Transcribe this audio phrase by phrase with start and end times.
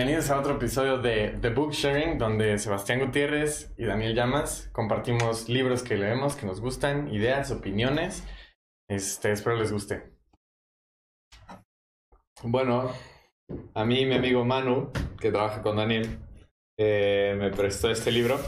[0.00, 5.50] Bienvenidos a otro episodio de The Book Sharing, donde Sebastián Gutiérrez y Daniel Llamas compartimos
[5.50, 8.26] libros que leemos, que nos gustan, ideas, opiniones.
[8.88, 10.14] Este, espero les guste.
[12.42, 12.90] Bueno,
[13.74, 14.90] a mí mi amigo Manu,
[15.20, 16.18] que trabaja con Daniel,
[16.78, 18.38] eh, me prestó este libro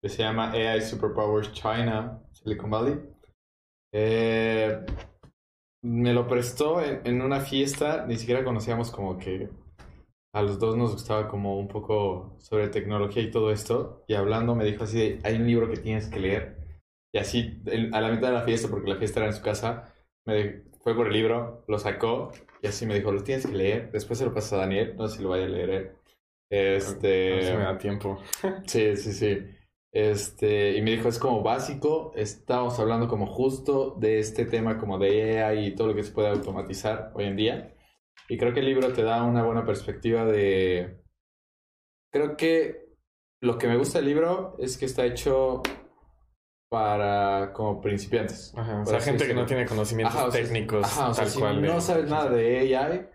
[0.00, 2.98] que se llama AI Superpowers China, Silicon Valley.
[3.92, 4.80] Eh,
[5.84, 9.50] me lo prestó en, en una fiesta, ni siquiera conocíamos como que
[10.36, 14.04] a los dos nos gustaba como un poco sobre tecnología y todo esto.
[14.06, 16.58] Y hablando me dijo así, de, hay un libro que tienes que leer.
[17.10, 17.62] Y así,
[17.92, 19.94] a la mitad de la fiesta, porque la fiesta era en su casa,
[20.26, 23.90] me fue por el libro, lo sacó y así me dijo, lo tienes que leer.
[23.92, 25.90] Después se lo pasas a Daniel, no sé si lo vaya a leer él.
[26.76, 27.42] A ver Este...
[27.42, 28.18] si me da tiempo.
[28.66, 29.38] Sí, sí, sí.
[29.90, 34.98] Este, y me dijo, es como básico, estamos hablando como justo de este tema como
[34.98, 37.75] de AI y todo lo que se puede automatizar hoy en día.
[38.28, 41.00] Y creo que el libro te da una buena perspectiva de...
[42.12, 42.86] Creo que
[43.42, 45.62] lo que me gusta del libro es que está hecho
[46.70, 48.52] para como principiantes.
[48.56, 51.24] Ajá, o sea, gente que no tiene conocimientos Ajá, o sea, técnicos Ajá, o sea,
[51.24, 51.62] tal si cual.
[51.62, 53.08] no sabes nada de AI,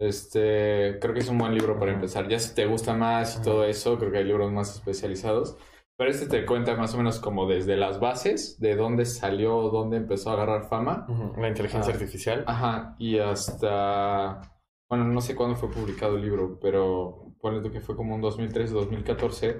[0.00, 2.28] este, creo que es un buen libro para empezar.
[2.28, 5.56] Ya si te gusta más y todo eso, creo que hay libros más especializados.
[5.96, 9.96] Pero este te cuenta más o menos como desde las bases, de dónde salió, dónde
[9.96, 11.06] empezó a agarrar fama.
[11.36, 11.96] La inteligencia Ah.
[11.96, 12.44] artificial.
[12.46, 14.40] Ajá, y hasta...
[14.88, 18.20] Bueno, no sé cuándo fue publicado el libro, pero ponle tú que fue como un
[18.20, 19.58] 2013, 2014,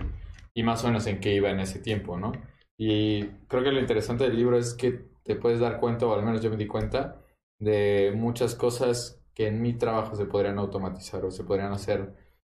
[0.55, 2.33] y más o menos en qué iba en ese tiempo, ¿no?
[2.77, 6.25] Y creo que lo interesante del libro es que te puedes dar cuenta, o al
[6.25, 7.21] menos yo me di cuenta,
[7.59, 12.15] de muchas cosas que en mi trabajo se podrían automatizar o se podrían hacer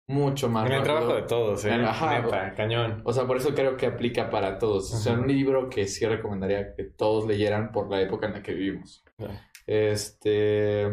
[0.07, 0.95] mucho más en el rápido.
[0.95, 1.73] trabajo de todos, ¿eh?
[1.73, 3.01] Ajá, Neta, cañón.
[3.05, 4.93] O sea, por eso creo que aplica para todos.
[4.93, 8.41] O sea, un libro que sí recomendaría que todos leyeran por la época en la
[8.41, 9.03] que vivimos.
[9.67, 10.87] Este.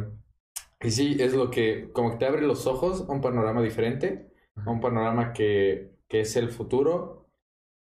[0.81, 1.91] Y sí, es lo que.
[1.93, 4.31] Como que te abre los ojos a un panorama diferente.
[4.65, 7.29] A un panorama que, que es el futuro.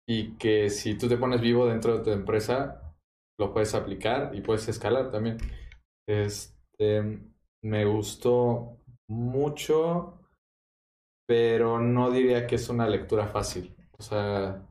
[0.07, 2.93] Y que si tú te pones vivo dentro de tu empresa,
[3.39, 5.38] lo puedes aplicar y puedes escalar también.
[6.07, 7.19] Este.
[7.61, 10.19] Me gustó mucho.
[11.25, 13.75] Pero no diría que es una lectura fácil.
[13.97, 14.67] O sea.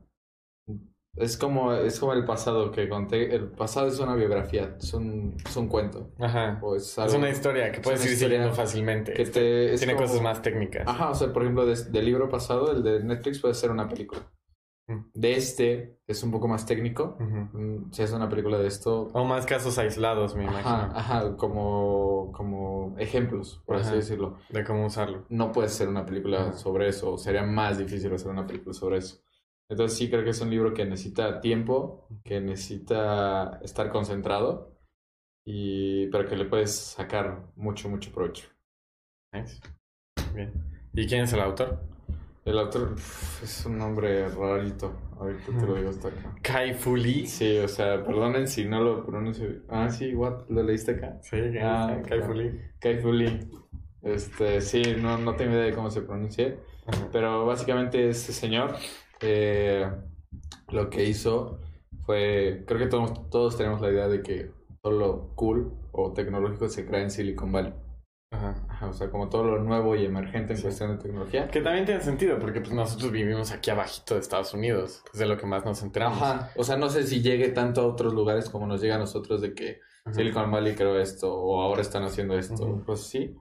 [1.15, 3.35] Es como, es como el pasado que conté.
[3.35, 6.09] El pasado es una biografía, es un, es un cuento.
[6.19, 6.59] Ajá.
[6.63, 9.13] O es Es algo una historia que puedes ir siguiendo fácilmente.
[9.13, 10.87] que te, es Tiene como- cosas más técnicas.
[10.87, 13.87] Ajá, o sea, por ejemplo, de- del libro pasado, el de Netflix, puede ser una
[13.87, 14.21] película.
[14.87, 14.99] Mm.
[15.13, 17.15] De este, es un poco más técnico.
[17.19, 19.09] Mm, Si es una película de esto.
[19.13, 20.97] O más casos aislados, me Ajá, imagino.
[20.99, 23.95] ajá, como, como ejemplos, por así Ajá.
[23.95, 24.37] decirlo.
[24.49, 25.25] De cómo usarlo.
[25.29, 26.53] No puede ser una película Ajá.
[26.53, 29.22] sobre eso, o sería más difícil hacer una película sobre eso.
[29.73, 34.77] Entonces sí creo que es un libro que necesita tiempo, que necesita estar concentrado,
[35.47, 38.45] y pero que le puedes sacar mucho, mucho provecho.
[39.33, 39.59] Nice.
[40.35, 40.53] Bien.
[40.93, 41.79] ¿Y quién es el autor?
[42.45, 42.93] El autor
[43.41, 44.93] es un nombre rarito.
[45.17, 46.35] Ahorita te lo digo hasta acá.
[46.43, 47.25] Kai Fu Lee.
[47.25, 49.63] Sí, o sea, perdonen si no lo pronuncio.
[49.69, 50.47] Ah, sí, what?
[50.49, 51.17] ¿Lo leíste acá?
[51.23, 52.21] Sí, Ah, Kai.
[52.21, 52.61] Fu Lee.
[52.79, 53.49] Kai Fu Lee.
[54.03, 56.55] Este, sí, no, no tengo idea de cómo se pronuncia.
[57.11, 58.75] Pero básicamente este señor
[59.23, 59.89] eh,
[60.69, 61.59] lo que hizo
[62.05, 64.51] fue, creo que todos, todos tenemos la idea de que
[64.81, 67.73] todo lo cool o tecnológico se crea en Silicon Valley.
[68.31, 68.65] Ajá.
[68.67, 70.63] Ajá, o sea, como todo lo nuevo y emergente en Sí.
[70.63, 71.47] cuestión de tecnología.
[71.47, 75.03] Que también tiene sentido, porque pues nosotros vivimos aquí abajito de Estados Unidos.
[75.13, 76.21] Es de lo que más nos enteramos.
[76.21, 78.99] Ajá, o sea, no sé si llegue tanto a otros lugares como nos llega a
[78.99, 80.15] nosotros de que Ajá.
[80.15, 83.35] Silicon Valley creó esto o ahora están haciendo esto, pues sí.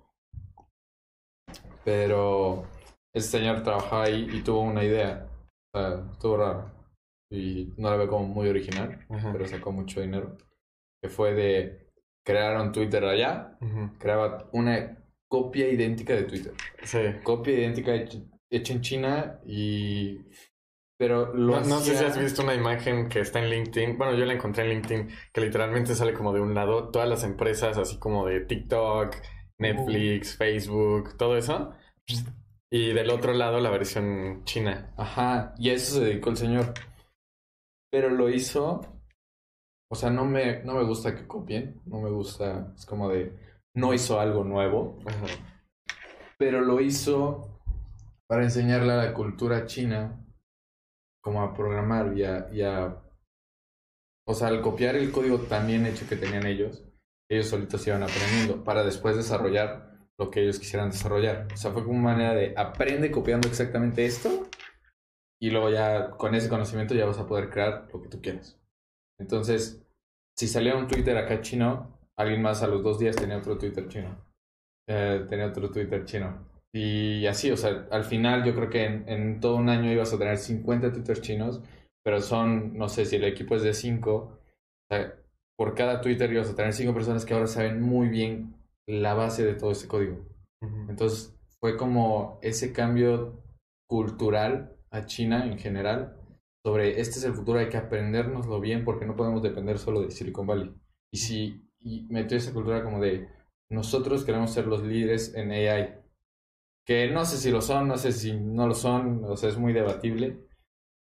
[1.85, 2.65] Pero
[3.15, 5.27] este señor trabajaba ahí y tuvo una idea,
[5.79, 6.71] sea, estuvo raro.
[7.31, 10.37] Y no la veo como muy original, pero sacó mucho dinero,
[11.03, 11.89] que fue de
[12.25, 13.57] crear un Twitter allá,
[13.99, 16.99] creaba una copia idéntica de Twitter, Sí.
[17.25, 17.95] copia idéntica
[18.51, 20.21] hecha en China y...
[20.99, 23.99] Pero lo No, no sé si has visto una imagen que está en LinkedIn.
[23.99, 27.25] Bueno, yo la encontré en LinkedIn, que literalmente sale como de un lado todas las
[27.25, 29.17] empresas, así como de TikTok,
[29.59, 31.73] Netflix, Facebook, todo eso.
[32.75, 34.95] Y del otro lado la versión china.
[34.97, 36.73] Ajá, y a eso se dedicó el señor.
[37.91, 38.81] Pero lo hizo.
[39.91, 41.83] O sea, no me, no me gusta que copien.
[41.85, 42.73] No me gusta.
[42.75, 43.39] Es como de.
[43.75, 44.99] No hizo algo nuevo.
[45.07, 45.27] Ajá.
[46.39, 47.61] Pero lo hizo
[48.27, 50.19] para enseñarle a la cultura china.
[51.23, 52.97] Como a programar y a, y a-
[54.27, 56.83] O sea, al copiar el código tan bien hecho que tenían ellos.
[57.31, 58.65] Ellos solitos iban aprendiendo.
[58.65, 59.92] Para después desarrollar
[60.23, 61.49] lo que ellos quisieran desarrollar.
[61.53, 64.49] O sea, fue como una manera de aprende copiando exactamente esto
[65.41, 68.61] y luego ya con ese conocimiento ya vas a poder crear lo que tú quieras.
[69.19, 69.85] Entonces,
[70.37, 73.89] si salía un Twitter acá chino, alguien más a los dos días tenía otro Twitter
[73.89, 74.17] chino.
[74.89, 76.49] Eh, tenía otro Twitter chino.
[76.75, 80.13] Y así, o sea, al final yo creo que en, en todo un año ibas
[80.13, 81.61] a tener 50 twitters chinos,
[82.05, 84.39] pero son, no sé, si el equipo es de 5, o
[84.89, 85.15] sea,
[85.59, 88.62] por cada Twitter ibas a tener 5 personas que ahora saben muy bien
[89.01, 90.27] la base de todo ese código.
[90.89, 93.43] Entonces fue como ese cambio
[93.89, 96.17] cultural a China en general
[96.65, 100.11] sobre este es el futuro, hay que aprendérnoslo bien porque no podemos depender solo de
[100.13, 100.73] Silicon Valley.
[101.13, 103.29] Y si y metió esa cultura como de
[103.69, 105.95] nosotros queremos ser los líderes en AI,
[106.87, 109.57] que no sé si lo son, no sé si no lo son, o sea, es
[109.57, 110.47] muy debatible,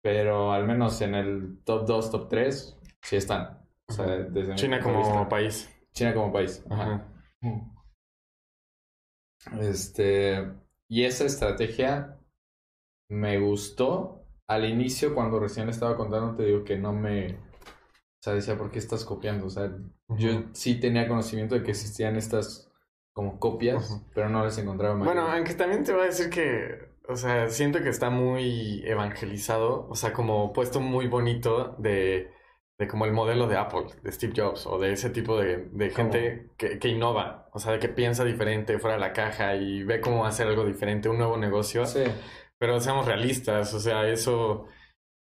[0.01, 3.59] pero al menos en el top 2, top 3, sí están.
[3.87, 5.69] O sea, desde mi China como país.
[5.93, 6.63] China como país.
[6.69, 7.07] Ajá.
[7.41, 7.80] Ajá.
[9.59, 10.51] Este,
[10.87, 12.19] y esa estrategia
[13.09, 17.37] me gustó al inicio cuando recién estaba contando, te digo que no me, o
[18.21, 19.47] sea, decía, ¿por qué estás copiando?
[19.47, 19.71] O sea,
[20.09, 22.71] yo sí tenía conocimiento de que existían estas
[23.13, 25.35] como copias, pero no les encontraba Bueno, mayor.
[25.35, 29.95] aunque también te voy a decir que, o sea, siento que está muy evangelizado, o
[29.95, 32.31] sea, como puesto muy bonito de,
[32.81, 35.91] de como el modelo de Apple, de Steve Jobs, o de ese tipo de, de
[35.91, 39.83] gente que, que innova, o sea, de que piensa diferente, fuera de la caja y
[39.83, 41.85] ve cómo hacer algo diferente, un nuevo negocio.
[41.85, 42.01] Sí,
[42.57, 44.65] Pero seamos realistas, o sea, eso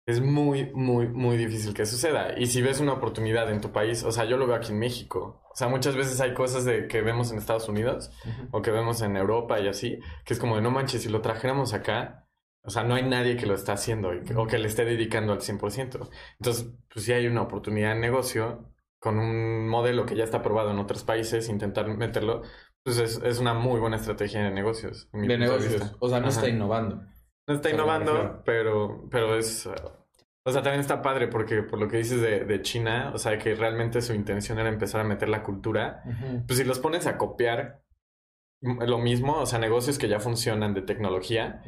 [0.06, 2.38] es muy, muy, muy difícil que suceda.
[2.38, 4.80] Y si ves una oportunidad en tu país, o sea, yo lo veo aquí en
[4.80, 5.42] México.
[5.50, 8.12] O sea, muchas veces hay cosas de, que vemos en Estados Unidos
[8.52, 11.22] o que vemos en Europa y así, que es como de no manches, si lo
[11.22, 12.25] trajéramos acá,
[12.66, 14.86] o sea, no hay nadie que lo está haciendo y que- o que le esté
[14.86, 16.10] dedicando al 100%.
[16.40, 20.72] Entonces, pues si hay una oportunidad de negocio con un modelo que ya está probado
[20.72, 22.42] en otros países, intentar meterlo,
[22.84, 25.10] pues es, es una muy buena estrategia de negocios.
[25.14, 25.96] de negocios.
[26.00, 26.36] O sea, no Ajá.
[26.38, 27.04] está innovando.
[27.48, 29.66] No está innovando, pero, pero es...
[29.68, 29.72] uh,
[30.48, 33.38] o sea, también está padre porque por lo que dices de, de China, o sea,
[33.40, 36.04] que realmente su intención era empezar a meter la cultura.
[36.48, 37.82] Pues si los pones a copiar
[38.62, 41.62] mm, lo mismo, o sea, negocios que ya funcionan de tecnología,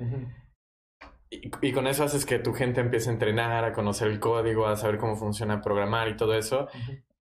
[1.30, 4.68] y, y con eso haces que tu gente empiece a entrenar, a conocer el código,
[4.68, 6.68] a saber cómo funciona programar y todo eso,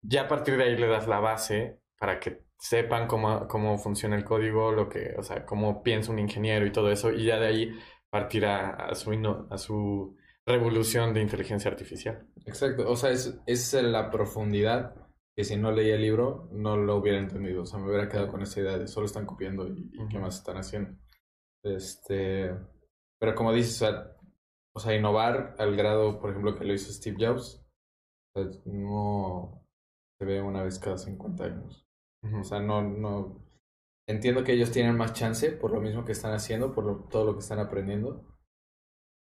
[0.01, 4.15] ya a partir de ahí le das la base para que sepan cómo, cómo funciona
[4.15, 7.39] el código, lo que, o sea, cómo piensa un ingeniero y todo eso, y ya
[7.39, 7.71] de ahí
[8.09, 9.11] partir a, a su,
[9.49, 12.27] a su revolución de inteligencia artificial.
[12.45, 14.95] Exacto, o sea, es, es la profundidad
[15.35, 18.27] que si no leía el libro no lo hubiera entendido, o sea, me hubiera quedado
[18.27, 20.97] con esa idea de solo están copiando y, y qué más están haciendo.
[21.63, 22.51] Este,
[23.19, 24.15] pero como dices, o sea,
[24.75, 27.63] o sea, innovar al grado, por ejemplo, que lo hizo Steve Jobs,
[28.35, 29.63] o sea, no
[30.19, 31.87] se ve una vez cada 50 años.
[32.41, 33.43] O sea, no, no.
[34.07, 37.25] Entiendo que ellos tienen más chance por lo mismo que están haciendo, por lo- todo
[37.25, 38.25] lo que están aprendiendo.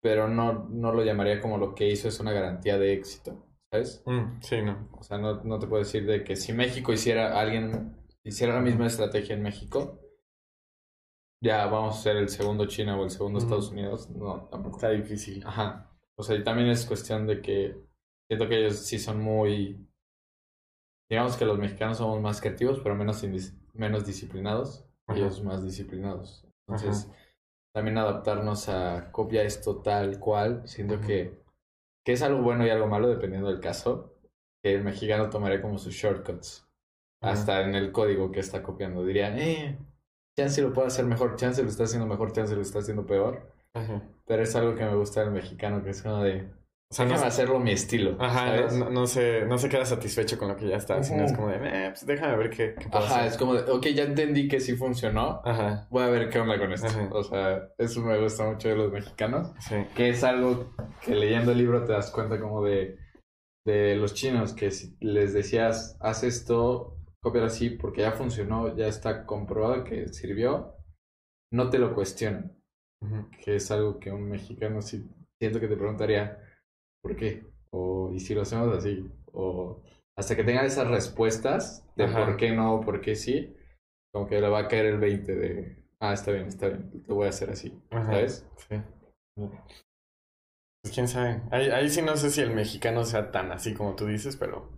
[0.01, 4.01] Pero no, no lo llamaría como lo que hizo es una garantía de éxito, ¿sabes?
[4.05, 4.89] Mm, sí, no.
[4.97, 8.61] O sea, no, no te puedo decir de que si México hiciera, alguien hiciera la
[8.61, 9.99] misma estrategia en México,
[11.41, 13.39] ya vamos a ser el segundo China o el segundo.
[13.39, 14.09] Estados Unidos.
[14.09, 14.75] No, tampoco.
[14.75, 15.43] Está difícil.
[15.45, 15.89] Ajá.
[16.17, 17.77] O sea, y también es cuestión de que
[18.27, 19.87] siento que ellos sí son muy.
[21.09, 23.23] Digamos que los mexicanos somos más creativos, pero menos,
[23.73, 24.85] menos disciplinados.
[25.07, 26.45] Ellos más disciplinados.
[26.67, 27.09] Entonces,
[27.73, 31.41] también adaptarnos a copia esto tal cual, siento que,
[32.05, 34.13] que es algo bueno y algo malo dependiendo del caso.
[34.61, 36.67] Que el mexicano tomaría como sus shortcuts.
[37.21, 39.03] Hasta en el código que está copiando.
[39.03, 39.77] Diría, eh,
[40.39, 43.51] chance lo puede hacer mejor, chance lo está haciendo mejor, chance lo está haciendo peor.
[43.73, 44.01] Ajá.
[44.25, 46.51] Pero es algo que me gusta del mexicano, que es como de,
[46.91, 50.37] O sea, no, déjame hacerlo mi estilo, ajá, no, no se, no se queda satisfecho
[50.39, 52.89] con lo que ya está, sino es como de, eh, pues déjame ver qué, qué
[52.89, 53.31] puedo Ajá, hacer.
[53.31, 56.57] es como de, ok, ya entendí que sí funcionó, Ajá, voy a ver qué onda
[56.57, 56.87] con esto.
[56.87, 57.09] Ajá.
[57.11, 59.75] O sea, eso me gusta mucho de los mexicanos, sí.
[59.95, 60.73] que es algo
[61.05, 62.97] que leyendo el libro te das cuenta como de,
[63.65, 68.87] de los chinos, que si les decías, haz esto, cópialo así, porque ya funcionó, ya
[68.87, 70.75] está comprobado que sirvió,
[71.51, 72.55] no te lo cuestionan.
[73.43, 75.09] Que es algo que un mexicano sí
[75.41, 76.37] siento que te preguntaría
[77.01, 77.45] ¿por qué?
[77.71, 79.09] o ¿y si lo hacemos así?
[79.31, 79.81] o
[80.17, 82.25] hasta que tengan esas respuestas de Ajá.
[82.25, 83.55] por qué no por qué sí
[84.13, 87.15] como que le va a caer el 20 de ah está bien, está bien, lo
[87.15, 88.03] voy a hacer así Ajá.
[88.03, 88.45] ¿sabes?
[88.67, 88.75] Sí.
[90.81, 91.41] Pues quién sabe.
[91.51, 94.69] Ahí, ahí sí no sé si el mexicano sea tan así como tú dices, pero,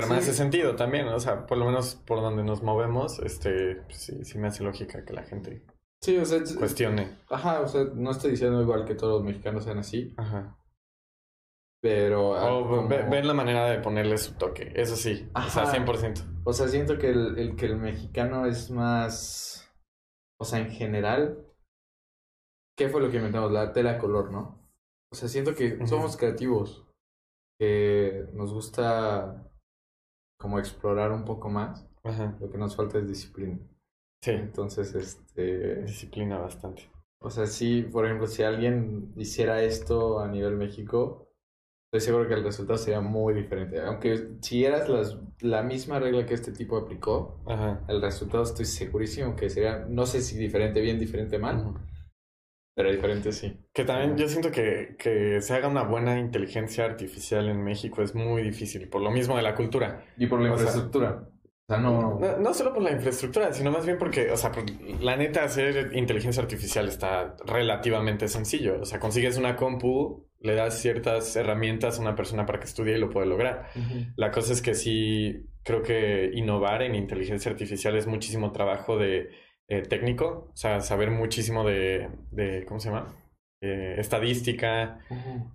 [0.00, 0.30] pero me Sí.
[0.30, 1.08] hace sentido también.
[1.08, 4.64] O sea, por lo menos por donde nos movemos, este, pues sí, sí me hace
[4.64, 5.64] lógica que la gente
[6.02, 7.18] sí, o sea, es- cuestione.
[7.28, 10.56] ajá, o sea, no estoy diciendo igual que todos los mexicanos sean así Ajá.
[11.82, 15.28] pero ah, O como- ve- ven la manera de ponerle su toque, eso sí.
[15.34, 15.72] O sea, Ajá.
[15.72, 16.22] 100%.
[16.44, 19.70] O sea, siento que el, el que el mexicano es más.
[20.40, 21.44] O sea, en general.
[22.76, 23.50] ¿Qué fue lo que inventamos?
[23.50, 24.64] La tela color, ¿no?
[25.12, 26.86] O sea, siento que somos creativos.
[27.58, 29.47] Que nos gusta
[30.38, 31.86] como explorar un poco más.
[32.04, 32.36] Ajá.
[32.40, 33.58] Lo que nos falta es disciplina.
[34.22, 34.30] Sí.
[34.30, 35.82] Entonces, este...
[35.82, 36.90] Disciplina bastante.
[37.20, 41.28] O sea, sí, por ejemplo, si alguien hiciera esto a nivel México,
[41.86, 43.80] estoy seguro que el resultado sería muy diferente.
[43.80, 47.84] Aunque si eras las, la misma regla que este tipo aplicó, Ajá.
[47.88, 51.74] el resultado estoy segurísimo que sería, no sé si diferente bien, diferente mal.
[52.78, 53.56] Pero diferente sí.
[53.74, 58.14] Que también yo siento que, que se haga una buena inteligencia artificial en México es
[58.14, 60.04] muy difícil, por lo mismo de la cultura.
[60.16, 61.28] Y por la O sea, infraestructura.
[61.66, 62.20] O sea, no...
[62.20, 64.62] No, no solo por la infraestructura, sino más bien porque, o sea, por-
[65.02, 68.80] la neta, hacer inteligencia artificial está relativamente sencillo.
[68.80, 72.96] O sea, consigues una compu, le das ciertas herramientas a una persona para que estudie
[72.96, 73.70] y lo puede lograr.
[74.14, 79.30] La cosa es que sí, creo que innovar en inteligencia artificial es muchísimo trabajo de
[79.68, 83.14] eh, técnico, o sea, saber muchísimo de, de ¿cómo se llama?
[83.60, 85.00] Eh, estadística,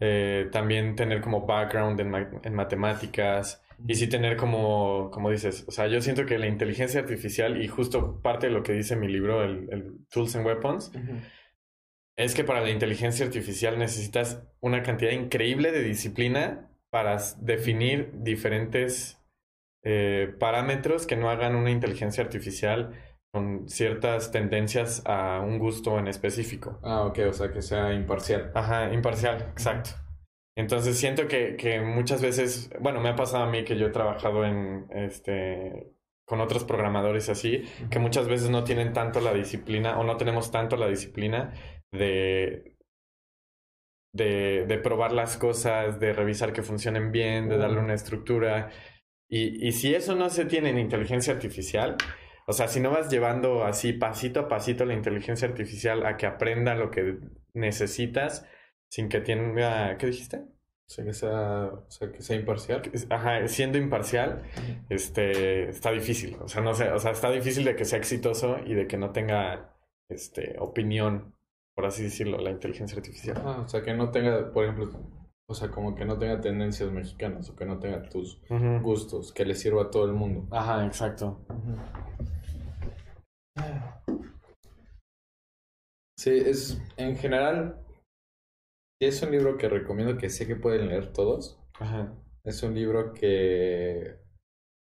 [0.02, 5.66] eh, también tener como background en, ma- en matemáticas y sí tener como, como dices,
[5.68, 8.96] o sea, yo siento que la inteligencia artificial y justo parte de lo que dice
[8.98, 10.92] mi libro, el, el Tools and Weapons,
[12.16, 19.18] es que para la inteligencia artificial necesitas una cantidad increíble de disciplina para definir diferentes
[19.84, 22.94] eh, parámetros que no hagan una inteligencia artificial
[23.34, 26.80] con ciertas tendencias a un gusto en específico.
[26.84, 28.52] Ah, ok, o sea, que sea imparcial.
[28.54, 29.90] Ajá, imparcial, exacto.
[30.56, 33.92] Entonces siento que, que muchas veces, bueno, me ha pasado a mí que yo he
[33.92, 35.92] trabajado en este
[36.26, 40.52] con otros programadores así, que muchas veces no tienen tanto la disciplina o no tenemos
[40.52, 41.54] tanto la disciplina
[41.92, 42.78] de,
[44.14, 48.70] de, de probar las cosas, de revisar que funcionen bien, de darle una estructura.
[49.30, 51.98] Y, y si eso no se tiene en inteligencia artificial,
[52.48, 56.26] o sea, si no vas llevando así pasito a pasito la inteligencia artificial a que
[56.26, 57.20] aprenda lo que
[57.54, 58.46] necesitas
[58.90, 60.38] sin que tenga, ¿qué dijiste?
[60.38, 62.82] O sea, que sea, o sea, que sea imparcial.
[63.10, 64.44] Ajá, siendo imparcial,
[64.90, 66.38] este, está difícil.
[66.42, 68.98] O sea, no sé, o sea, está difícil de que sea exitoso y de que
[68.98, 69.74] no tenga,
[70.10, 71.34] este, opinión,
[71.74, 73.42] por así decirlo, la inteligencia artificial.
[73.44, 74.92] Ah, o sea, que no tenga, por ejemplo,
[75.48, 78.42] o sea, como que no tenga tendencias mexicanas o que no tenga tus
[78.82, 80.48] gustos, que le sirva a todo el mundo.
[80.52, 81.46] Ajá, exacto.
[86.24, 87.86] Sí, es en general,
[89.02, 91.60] es un libro que recomiendo que sé que pueden leer todos.
[91.78, 92.14] Ajá.
[92.46, 94.16] Es un libro que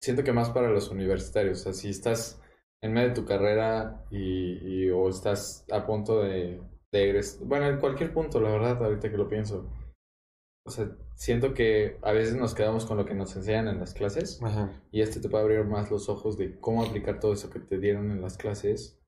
[0.01, 1.59] siento que más para los universitarios.
[1.61, 2.41] O sea, si estás
[2.81, 7.67] en medio de tu carrera y, y- o estás a punto de, de egres- Bueno,
[7.67, 9.69] en cualquier punto, la verdad, ahorita que lo pienso.
[10.65, 13.95] O sea, siento que a veces nos quedamos con lo que nos enseñan en las
[13.95, 14.81] clases Ajá.
[14.93, 17.79] y este te puede abrir más los ojos de cómo aplicar todo eso que te
[17.81, 19.01] dieron en las clases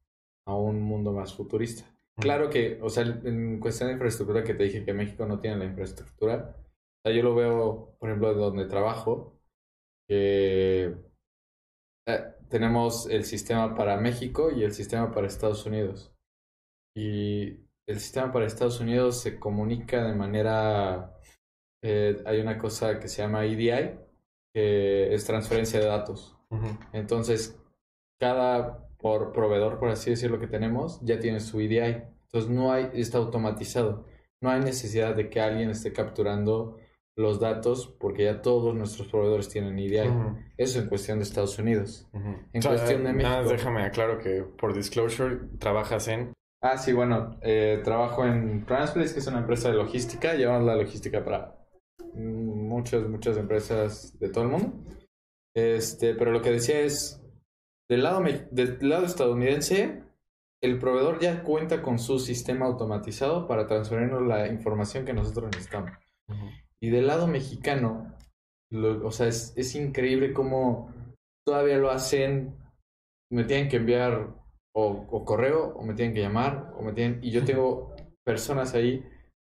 [0.49, 1.85] a un mundo más futurista.
[2.19, 5.59] Claro que, o sea, en cuestión de infraestructura que te dije que México no tiene
[5.59, 9.39] la infraestructura, o sea, yo lo veo, por ejemplo, de donde trabajo,
[10.09, 10.97] que
[12.09, 16.13] eh, tenemos el sistema para México y el sistema para Estados Unidos.
[16.97, 21.15] Y el sistema para Estados Unidos se comunica de manera,
[21.85, 23.97] eh, hay una cosa que se llama EDI,
[24.53, 26.37] que es transferencia de datos.
[26.93, 27.63] Entonces,
[28.19, 32.03] cada por proveedor, por así decirlo, que tenemos, ya tiene su EDI.
[32.25, 34.05] Entonces, no hay, está automatizado.
[34.41, 36.77] No hay necesidad de que alguien esté capturando
[37.17, 40.09] los datos porque ya todos nuestros proveedores tienen EDI.
[40.09, 40.39] Ujú.
[40.57, 42.09] Eso en cuestión de Estados Unidos.
[42.13, 43.51] En cuestión de nada México.
[43.51, 46.33] déjame aclaro que por disclosure trabajas en.
[46.63, 50.35] Ah, sí, bueno, eh, trabajo en Transplace, que es una empresa de logística.
[50.35, 51.57] Llevamos la logística para
[52.15, 54.73] muchas, muchas empresas de todo el mundo.
[55.55, 57.21] Este, pero lo que decía es,
[57.89, 60.03] del lado, del lado estadounidense,
[60.63, 65.93] el proveedor ya cuenta con su sistema automatizado para transferirnos la información que nosotros necesitamos.
[66.81, 68.15] Y del lado mexicano,
[68.71, 70.93] lo- o sea, es, es increíble cómo
[71.47, 72.57] todavía lo hacen.
[73.31, 74.35] Me tienen que enviar
[74.75, 77.21] o, o correo, o me tienen que llamar, o me tienen.
[77.23, 79.05] Y yo tengo personas ahí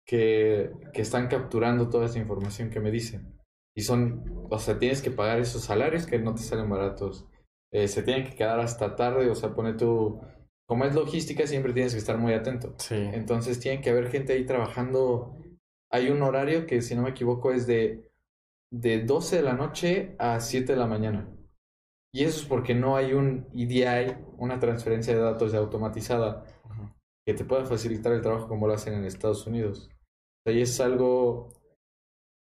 [0.06, 3.38] que, que están capturando toda esa información que me dicen.
[3.76, 7.26] Y son, o sea, tienes que pagar esos salarios que no te salen baratos.
[7.74, 10.20] Eh, se tienen que quedar hasta tarde, o sea, pone tu.
[10.64, 12.72] Como es logística, siempre tienes que estar muy atento.
[12.78, 12.94] Sí.
[12.94, 15.36] Entonces tiene que haber gente ahí trabajando.
[15.90, 18.12] Hay un horario que, si no me equivoco, es de,
[18.72, 21.28] de 12 de la noche a 7 de la mañana.
[22.12, 26.44] Y eso es porque no hay un EDI, una transferencia de datos automatizada,
[27.26, 29.90] que te pueda facilitar el trabajo como lo hacen en Estados Unidos.
[29.90, 31.48] O sea, y es algo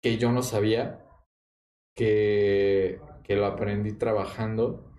[0.04, 1.04] que yo no sabía,
[1.98, 4.95] que, que lo aprendí trabajando,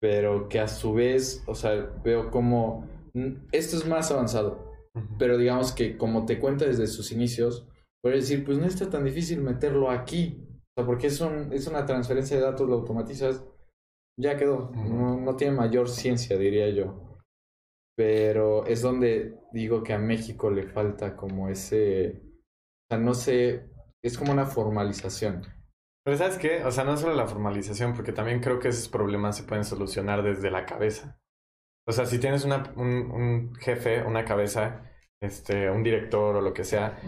[0.00, 2.88] pero que a su vez, o sea, veo como...
[3.52, 4.72] Esto es más avanzado,
[5.18, 7.66] pero digamos que como te cuenta desde sus inicios,
[8.02, 10.46] puedes decir, pues no está tan difícil meterlo aquí.
[10.48, 13.44] O sea, porque es, un, es una transferencia de datos, lo automatizas
[14.18, 14.70] ya quedó.
[14.74, 17.18] no, no tiene mayor ciencia, diría yo.
[17.96, 23.70] Pero es donde digo que a México le falta como ese, o sea, no sé,
[24.02, 25.42] es como una formalización.
[26.10, 26.64] Pero ¿sabes qué?
[26.64, 30.24] O sea, no solo la formalización, porque también creo que esos problemas se pueden solucionar
[30.24, 31.20] desde la cabeza.
[31.86, 34.90] O sea, si tienes una, un, un jefe, una cabeza,
[35.20, 36.98] este, un director o lo que sea,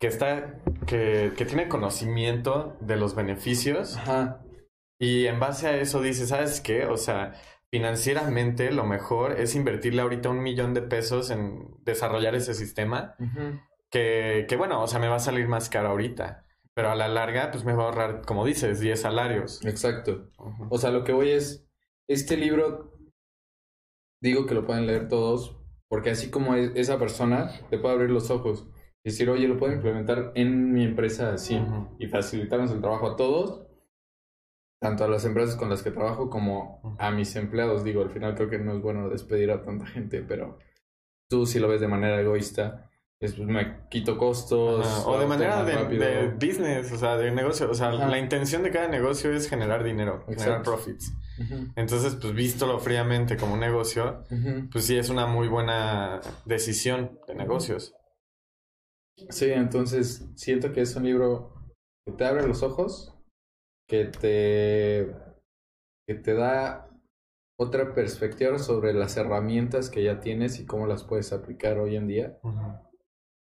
[0.00, 0.54] que está,
[0.86, 4.40] que, que tiene conocimiento de los beneficios Ajá.
[4.98, 6.86] y en base a eso dice, ¿sabes qué?
[6.86, 7.34] O sea,
[7.70, 13.14] financieramente lo mejor es invertirle ahorita un millón de pesos en desarrollar ese sistema
[13.90, 16.41] que, que bueno, o sea, me va a salir más caro ahorita,
[16.74, 19.64] pero a la larga, pues me va a ahorrar, como dices, 10 salarios.
[19.64, 20.30] Exacto.
[20.70, 21.66] O sea, lo que voy es,
[22.08, 22.92] este libro,
[24.22, 28.10] digo que lo pueden leer todos, porque así como es- esa persona, te puede abrir
[28.10, 28.68] los ojos
[29.04, 31.60] y decir, oye, lo puedo implementar en mi empresa así
[31.98, 33.66] y facilitarnos el trabajo a todos,
[34.80, 37.84] tanto a las empresas con las que trabajo como a mis empleados.
[37.84, 40.58] Digo, al final creo que no es bueno despedir a tanta gente, pero
[41.28, 42.90] tú si lo ves de manera egoísta,
[43.22, 44.84] es, pues me quito costos.
[44.84, 47.70] Ajá, O de manera de, business, o sea, de negocio.
[47.70, 48.08] O sea, Ajá.
[48.08, 51.12] la intención de cada negocio es generar dinero, generar profits.
[51.76, 54.24] Entonces, pues vístolo fríamente como un negocio,
[54.72, 57.94] pues sí es una muy buena decisión de negocios.
[59.30, 61.54] Sí, entonces siento que es un libro
[62.04, 63.14] que te abre los ojos,
[63.88, 65.14] que te,
[66.08, 66.88] que te da
[67.56, 72.08] otra perspectiva sobre las herramientas que ya tienes y cómo las puedes aplicar hoy en
[72.08, 72.38] día.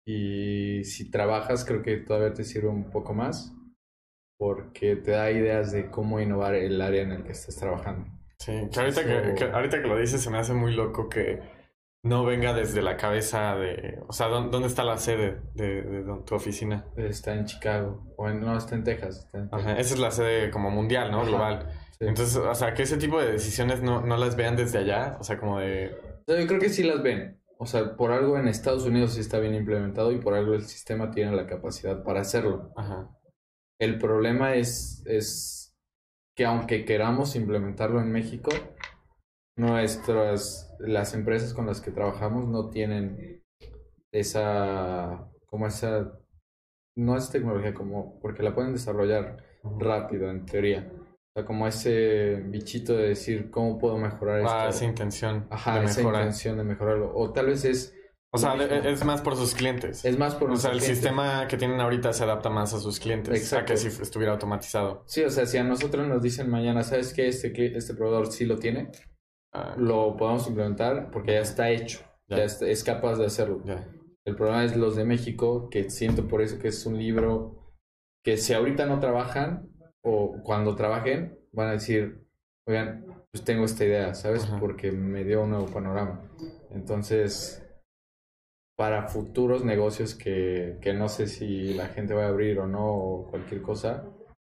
[0.05, 3.53] Y si trabajas, creo que todavía te sirve un poco más,
[4.37, 8.09] porque te da ideas de cómo innovar el área en el que estés trabajando.
[8.39, 11.07] Sí, que ahorita, que, Eso- que ahorita que lo dices se me hace muy loco
[11.09, 11.39] que
[12.03, 13.99] no venga desde la cabeza de...
[14.07, 16.83] O sea, ¿dó- ¿dónde está la sede de, de tu oficina?
[16.97, 19.25] Está en Chicago, o en, no, está en Texas.
[19.25, 19.79] Está en Ajá, Texas.
[19.85, 21.19] esa es la sede como mundial, ¿no?
[21.21, 21.29] Ajá.
[21.29, 21.67] Global.
[21.99, 22.05] Sí.
[22.07, 25.17] Entonces, o sea, que ese tipo de decisiones no, no las vean desde allá.
[25.19, 25.95] O sea, como de...
[26.25, 27.39] Yo creo que sí las ven.
[27.63, 30.63] O sea, por algo en Estados Unidos sí está bien implementado y por algo el
[30.63, 32.73] sistema tiene la capacidad para hacerlo.
[32.75, 33.15] Ajá.
[33.79, 35.77] El problema es, es
[36.35, 38.49] que aunque queramos implementarlo en México,
[39.55, 43.43] nuestras, las empresas con las que trabajamos no tienen
[44.11, 46.19] esa, como esa,
[46.97, 49.37] no es tecnología como, porque la pueden desarrollar
[49.77, 50.91] rápido en teoría.
[51.33, 54.51] O sea, como ese bichito de decir cómo puedo mejorar esto.
[54.53, 56.21] Ah, esa intención Ajá, de esa mejorar.
[56.23, 57.11] intención de mejorarlo.
[57.15, 57.95] O tal vez es,
[58.33, 58.75] O sea, mismo.
[58.75, 60.03] es más por sus clientes.
[60.03, 60.97] es más por o sea, el clientes.
[60.99, 63.33] sistema que tienen ahorita se adapta más a sus clientes.
[63.33, 63.71] Exacto.
[63.71, 65.03] A que si estuviera automatizado.
[65.07, 67.29] Sí, o sea, si a nosotros nos dicen mañana, ¿sabes qué?
[67.29, 68.91] Este, este proveedor sí lo tiene,
[69.53, 72.37] Ah, lo podemos implementar porque ya está hecho, Ya.
[72.37, 73.61] ya, está- es capaz de hacerlo.
[73.65, 73.85] ya.
[74.25, 77.73] El problema es los de México, que siento por eso que es un libro
[78.23, 79.67] que si ahorita no trabajan
[80.03, 82.25] o cuando trabajen, van a decir,
[82.67, 84.43] oigan, pues tengo esta idea, ¿sabes?
[84.43, 84.59] Ajá.
[84.59, 86.29] Porque me dio un nuevo panorama.
[86.71, 87.65] Entonces,
[88.77, 92.85] para futuros negocios que, que no sé si la gente va a abrir o no,
[92.85, 94.05] o cualquier cosa,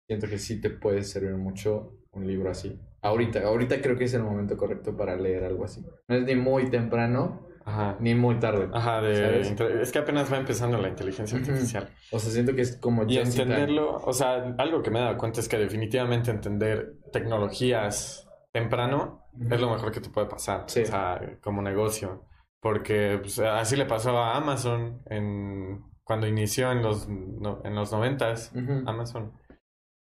[0.07, 2.79] siento que sí te puede servir mucho un libro así.
[3.01, 5.83] Ahorita, ahorita creo que es el momento correcto para leer algo así.
[6.07, 7.95] No es ni muy temprano Ajá.
[7.99, 8.69] ni muy tarde.
[8.73, 11.89] Ajá, es que apenas va empezando la inteligencia artificial.
[12.11, 13.21] O sea, siento que es como Y time.
[13.21, 19.25] entenderlo, o sea, algo que me he dado cuenta es que definitivamente entender tecnologías temprano
[19.49, 20.81] es lo mejor que te puede pasar, Sí.
[20.81, 22.25] o sea, como negocio.
[22.59, 27.91] Porque pues, así le pasó a Amazon en, cuando inició en los, no- en los
[27.91, 28.83] noventas, Ujú.
[28.85, 29.31] Amazon.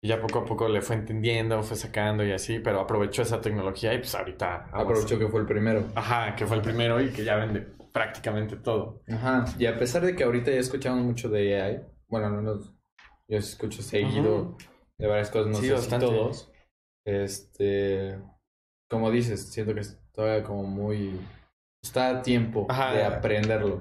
[0.04, 3.40] Y ya poco a poco le fue entendiendo, fue sacando y así, pero aprovechó esa
[3.40, 4.68] tecnología y pues ahorita...
[4.70, 5.86] Aprovechó que fue el primero.
[5.94, 9.00] Ajá, que fue el primero y que ya vende prácticamente todo.
[9.10, 9.46] Ajá.
[9.58, 12.74] Y a pesar de que ahorita ya escuchamos mucho de AI, bueno, no nos,
[13.28, 14.58] yo escucho seguido
[14.98, 16.06] de varias cosas, no Sí, sé bastante.
[16.06, 16.52] si todos.
[17.06, 18.18] Este,
[18.90, 21.18] como dices, siento que es todavía como muy
[21.84, 22.92] está a tiempo Ajá.
[22.92, 23.80] de aprenderlo,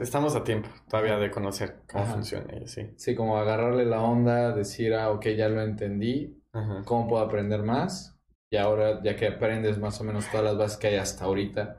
[0.00, 2.14] estamos a tiempo todavía de conocer cómo Ajá.
[2.14, 2.90] funciona y así.
[2.96, 6.82] Sí, como agarrarle la onda, decir, ah, ok, ya lo entendí, Ajá.
[6.84, 8.18] ¿cómo puedo aprender más?
[8.50, 11.76] Y ahora, ya que aprendes más o menos todas las bases que hay hasta ahorita,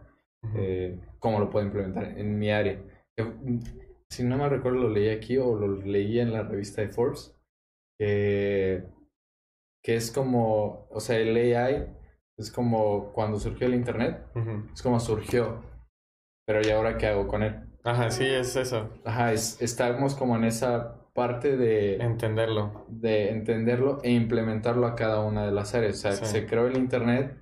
[0.55, 2.79] eh, cómo lo puedo implementar en mi área.
[3.17, 3.33] Yo,
[4.09, 7.33] si no me recuerdo, lo leí aquí o lo leí en la revista de Forbes,
[7.97, 8.85] que
[9.83, 11.87] es como, o sea, el AI
[12.37, 14.25] es como cuando surgió el Internet,
[14.73, 15.63] es como surgió,
[16.45, 17.61] pero ¿y ahora qué hago con él?
[17.83, 18.89] Ajá, sí, es eso.
[19.05, 22.85] Ajá, es, estamos como en esa parte de, Entenderlo.
[22.89, 25.95] de entenderlo e implementarlo a cada una de las áreas.
[25.95, 26.25] O sea, Sí.
[26.25, 27.37] se creó el Internet,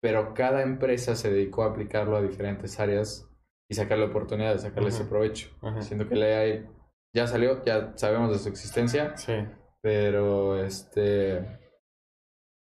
[0.00, 3.28] pero cada empresa se dedicó a aplicarlo a diferentes áreas
[3.68, 5.50] y sacarle oportunidades, sacarle ese provecho.
[5.60, 5.82] Ajá.
[5.82, 6.66] Siento que la AI
[7.14, 9.34] ya salió, ya sabemos de su existencia, Sí.
[9.82, 11.58] pero este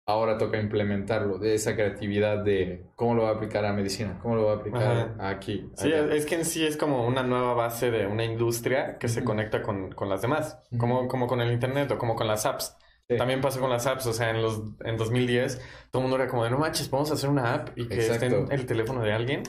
[0.08, 4.36] ahora toca implementarlo, de esa creatividad de cómo lo va a aplicar a medicina, cómo
[4.36, 5.70] lo va a aplicar aquí.
[5.74, 9.22] Sí, es que en sí es como una nueva base de una industria que se
[9.22, 12.74] conecta con, con las demás, como, como con el Internet o como con las apps.
[13.16, 16.30] También pasó con las apps, o sea, en los en 2010 todo el mundo era
[16.30, 19.02] como de no manches, vamos a hacer una app y que esté en el teléfono
[19.02, 19.42] de alguien.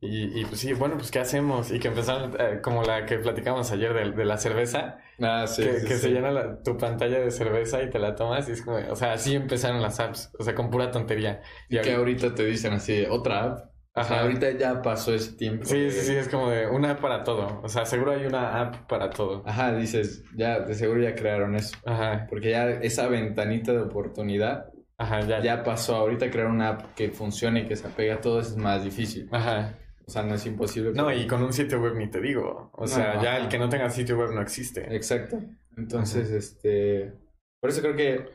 [0.00, 1.70] y, y, pues sí, bueno, pues ¿qué hacemos?
[1.70, 4.98] Y que empezaron eh, como la que platicamos ayer de, de la cerveza.
[5.20, 5.62] Ah, sí.
[5.62, 8.78] Que, que se llena tu pantalla de cerveza y te la tomas y es como,
[8.78, 11.40] o sea, así empezaron las apps, o sea, con pura tontería.
[11.68, 14.20] Y, que ahorita te dicen así, otra app Ajá.
[14.22, 15.64] ahorita ya pasó ese tiempo.
[15.64, 17.60] Sí, sí, sí, es como de una app para todo.
[17.62, 19.42] O sea, seguro hay una app para todo.
[19.46, 21.76] Ajá, dices, ya, de seguro ya crearon eso.
[21.84, 22.26] Ajá.
[22.28, 24.66] Porque ya esa ventanita de oportunidad
[24.98, 25.40] Ajá, ya.
[25.40, 25.96] ya pasó.
[25.96, 29.28] Ahorita crear una app que funcione y que se apegue a todo es más difícil.
[29.30, 29.78] Ajá.
[30.06, 30.92] O sea, no es imposible.
[30.94, 32.70] No, y con un sitio web ni te digo.
[32.74, 34.94] O sea, ya el que no tenga sitio web no existe.
[34.94, 35.38] Exacto.
[35.76, 37.12] Entonces, este.
[37.60, 38.26] Por eso creo que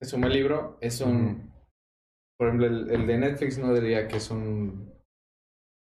[0.00, 0.76] es un buen libro.
[0.80, 1.49] Es un.
[2.40, 4.94] Por ejemplo, el, de Netflix no diría que es un,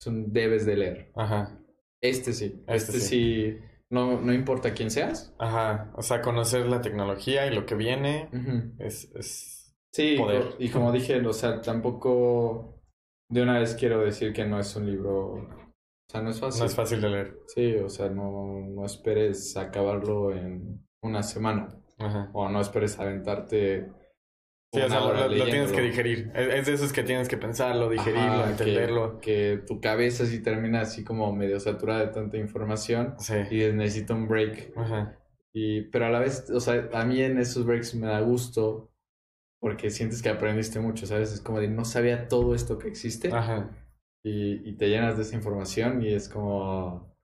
[0.01, 1.13] es un debes de leer.
[1.15, 1.57] Ajá.
[2.03, 2.65] Este sí.
[2.67, 3.59] Este, este sí.
[3.91, 5.33] no, no importa quién seas.
[5.39, 5.93] Ajá.
[5.95, 8.29] O sea, conocer la tecnología y lo que viene
[8.81, 10.57] es, es sí, poder.
[10.59, 12.83] Y como dije, o sea, tampoco
[13.31, 15.35] de una vez quiero decir que no es un libro.
[15.35, 16.59] O sea, no es fácil.
[16.59, 17.39] No es fácil de leer.
[17.55, 21.69] Sí, o sea, no, no esperes acabarlo en una semana.
[21.99, 22.31] Ajá.
[22.33, 23.93] O no esperes aventarte
[24.73, 26.31] Sí, o sea, lo, tienes que digerir.
[26.35, 29.19] Es, de esos que tienes que pensarlo, digerirlo, entenderlo.
[29.19, 33.35] Que, tu cabeza sí termina así como medio saturada de tanta información sí.
[33.51, 34.73] y necesita un break.
[34.77, 35.19] Ajá.
[35.55, 38.93] Y, pero a la vez, o sea, a mí en esos breaks me da gusto
[39.59, 41.33] porque sientes que aprendiste mucho, ¿sabes?
[41.33, 43.33] Es como de no sabía todo esto que existe.
[43.33, 43.71] Ajá.
[44.23, 47.17] Y, y te llenas de esa información y es como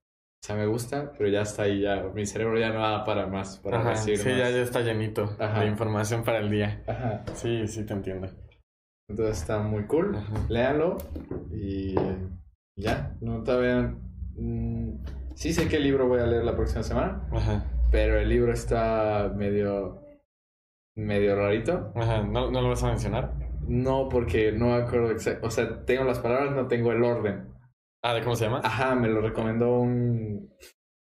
[0.44, 2.02] o sea, me gusta, pero ya está ahí, ya.
[2.14, 5.66] Mi cerebro ya no va para más, para Ajá, Sí, Ya, ya está llenito de
[5.66, 6.82] información para el día.
[6.86, 7.24] Ajá.
[7.32, 8.28] Sí, sí, te entiendo.
[9.08, 10.18] Entonces está muy cool.
[10.50, 10.98] Léanlo
[11.50, 11.94] y
[12.76, 13.16] ya.
[13.22, 13.94] No todavía.
[14.36, 14.98] Mm,
[15.34, 17.26] sí sé qué libro voy a leer la próxima semana.
[17.32, 17.64] Ajá.
[17.90, 20.02] Pero el libro está medio.
[20.94, 21.90] medio rarito.
[21.94, 22.22] Ajá.
[22.22, 23.32] ¿No, ¿No lo vas a mencionar?
[23.66, 25.46] No, porque no me acuerdo exacto.
[25.46, 27.53] O sea, tengo las palabras, no tengo el orden.
[28.06, 28.60] Ah, ¿de cómo se llama?
[28.62, 30.52] Ajá, me lo recomendó un,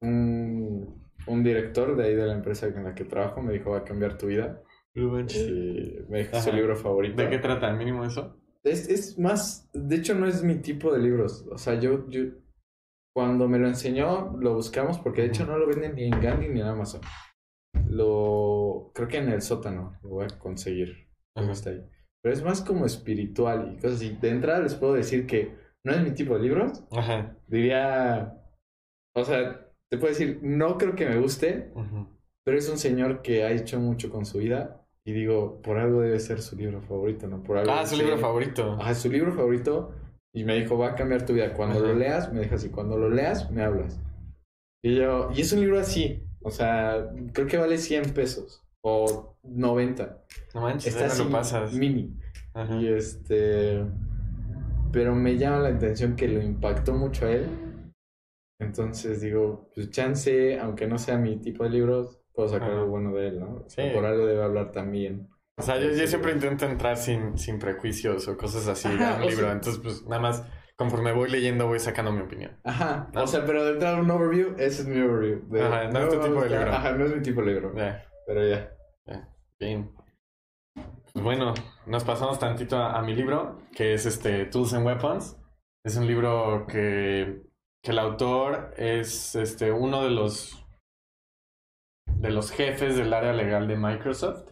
[0.02, 3.44] un, un director de ahí de la empresa en la que trabajo.
[3.44, 4.64] Me dijo, va a cambiar tu vida.
[4.96, 7.22] Y me dijo su libro favorito.
[7.22, 7.72] ¿De qué trata?
[7.74, 8.42] ¿Mínimo eso?
[8.64, 11.46] Es, es más, de hecho no es mi tipo de libros.
[11.52, 12.24] O sea, yo, yo
[13.16, 16.50] cuando me lo enseñó, lo buscamos porque de hecho no lo venden ni en Gandhi
[16.50, 17.02] ni en Amazon.
[17.88, 21.08] Lo creo que en el sótano lo voy a conseguir.
[21.36, 21.86] Está ahí.
[22.24, 24.18] Pero es más como espiritual y cosas así.
[24.20, 26.72] De entrada les puedo decir que no es mi tipo de libro.
[26.92, 27.36] Ajá.
[27.48, 28.38] Diría,
[29.16, 31.72] o sea, te puedo decir, no creo que me guste,
[32.46, 34.86] pero es un señor que ha hecho mucho con su vida.
[35.06, 37.42] Y digo, por algo debe ser su libro favorito, ¿no?
[37.42, 38.78] Por algo ah, su libro favorito.
[38.80, 39.92] Ajá, su libro favorito.
[40.34, 41.54] Y me dijo, va a cambiar tu vida.
[41.54, 44.00] Cuando lo leas, me dijo así, cuando lo leas, me hablas.
[44.84, 46.24] Y yo, y es un libro así.
[46.42, 48.64] O sea, creo que vale 100 pesos.
[48.82, 50.24] O 90.
[50.54, 51.74] No manches, Está así, lo pasas.
[51.74, 52.16] mini.
[52.80, 53.84] Y este
[54.92, 57.48] pero me llama la atención que lo impactó mucho a él.
[58.60, 63.14] Entonces digo, pues chance, aunque no sea mi tipo de libros, puedo sacar algo bueno
[63.14, 63.64] de él, ¿no?
[63.68, 63.84] Sí.
[63.94, 65.30] por algo debe hablar también.
[65.58, 69.52] O sea, yo, siempre intento entrar sin, sin prejuicios o cosas así a un libro.
[69.52, 70.44] Entonces, pues nada más,
[70.78, 72.58] conforme voy leyendo, voy sacando mi opinión.
[72.64, 73.12] Ajá.
[73.14, 75.42] O sea, pero de entrar un overview, ese es mi overview.
[75.62, 76.72] Ajá, no, es tu tipo de libro.
[76.72, 77.74] Ajá, no es mi tipo de libro.
[78.26, 78.74] Pero ya.
[79.60, 79.92] Bien.
[81.14, 81.54] Pues bueno,
[81.90, 85.36] nos pasamos tantito a, mi libro, que es este Tools and Weapons.
[85.84, 87.42] Es un libro que,
[87.84, 90.64] que el autor es este, uno de los,
[92.06, 94.52] de los jefes del área legal de Microsoft,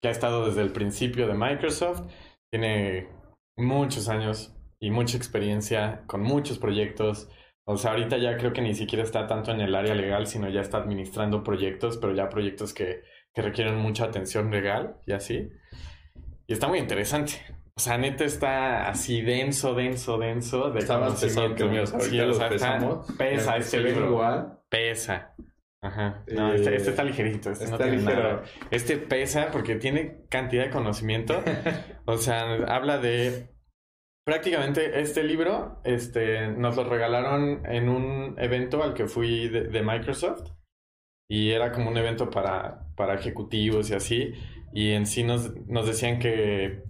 [0.00, 2.10] que ha estado desde el principio de Microsoft.
[2.50, 3.10] Tiene
[3.58, 7.28] muchos años y mucha experiencia con muchos proyectos.
[7.66, 10.48] O sea, ahorita ya creo que ni siquiera está tanto en el área legal, sino
[10.48, 13.02] ya está administrando proyectos, pero ya proyectos que,
[13.34, 15.50] que requieren mucha atención legal y así.
[16.50, 17.34] Y está muy interesante.
[17.76, 20.72] O sea, neta está así denso, denso, denso.
[20.72, 21.86] De está más pesado que mío.
[21.86, 22.48] Sí, o sea,
[23.16, 24.06] pesa este libro.
[24.06, 24.58] Igual.
[24.68, 25.32] Pesa.
[25.80, 26.24] Ajá.
[26.26, 27.52] No, este, este, está ligerito.
[27.52, 28.42] Este no tiene nada.
[28.72, 31.40] Este pesa porque tiene cantidad de conocimiento.
[32.06, 33.48] o sea, habla de.
[34.26, 39.82] Prácticamente este libro este, nos lo regalaron en un evento al que fui de, de
[39.84, 40.50] Microsoft.
[41.28, 44.34] Y era como un evento para, para ejecutivos y así.
[44.72, 46.84] Y en sí nos, nos decían que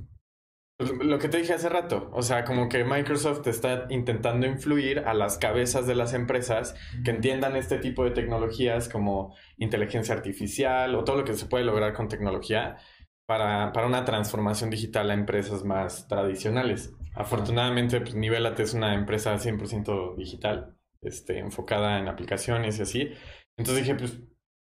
[0.81, 5.01] pues, lo que te dije hace rato, o sea, como que Microsoft está intentando influir
[5.01, 10.95] a las cabezas de las empresas que entiendan este tipo de tecnologías como inteligencia artificial
[10.95, 12.79] o todo lo que se puede lograr con tecnología
[13.27, 16.95] para, para una transformación digital a empresas más tradicionales.
[17.15, 23.13] Afortunadamente, pues, Nivelate es una empresa 100% digital, este, enfocada en aplicaciones y así.
[23.59, 24.19] Entonces dije, pues,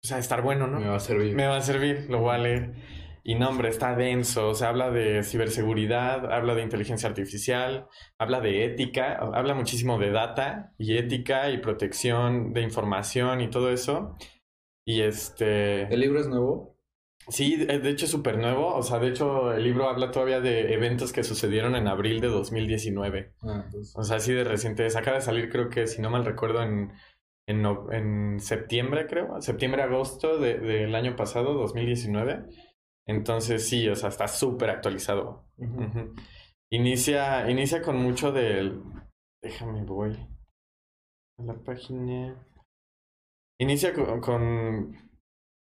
[0.03, 0.79] o sea, estar bueno, ¿no?
[0.79, 1.35] Me va a servir.
[1.35, 2.73] Me va a servir, lo voy a leer.
[3.23, 4.49] Y no, hombre, está denso.
[4.49, 7.87] O sea, habla de ciberseguridad, habla de inteligencia artificial,
[8.17, 13.71] habla de ética, habla muchísimo de data y ética y protección de información y todo
[13.71, 14.15] eso.
[14.85, 15.83] Y este.
[15.93, 16.79] ¿El libro es nuevo?
[17.29, 18.73] Sí, de hecho es súper nuevo.
[18.73, 22.27] O sea, de hecho, el libro habla todavía de eventos que sucedieron en abril de
[22.27, 23.35] 2019.
[23.43, 23.93] Ah, entonces.
[23.95, 24.87] O sea, así de reciente.
[24.87, 26.91] Acaba de salir, creo que, si no mal recuerdo, en,
[27.51, 29.41] en, no- en septiembre, creo.
[29.41, 32.45] Septiembre, agosto de- del año pasado, 2019.
[33.07, 35.45] Entonces, sí, o sea, está súper actualizado.
[36.71, 38.81] Inicia, inicia con mucho del...
[39.43, 40.17] Déjame, voy
[41.39, 42.35] a la página.
[43.59, 44.95] Inicia con, con-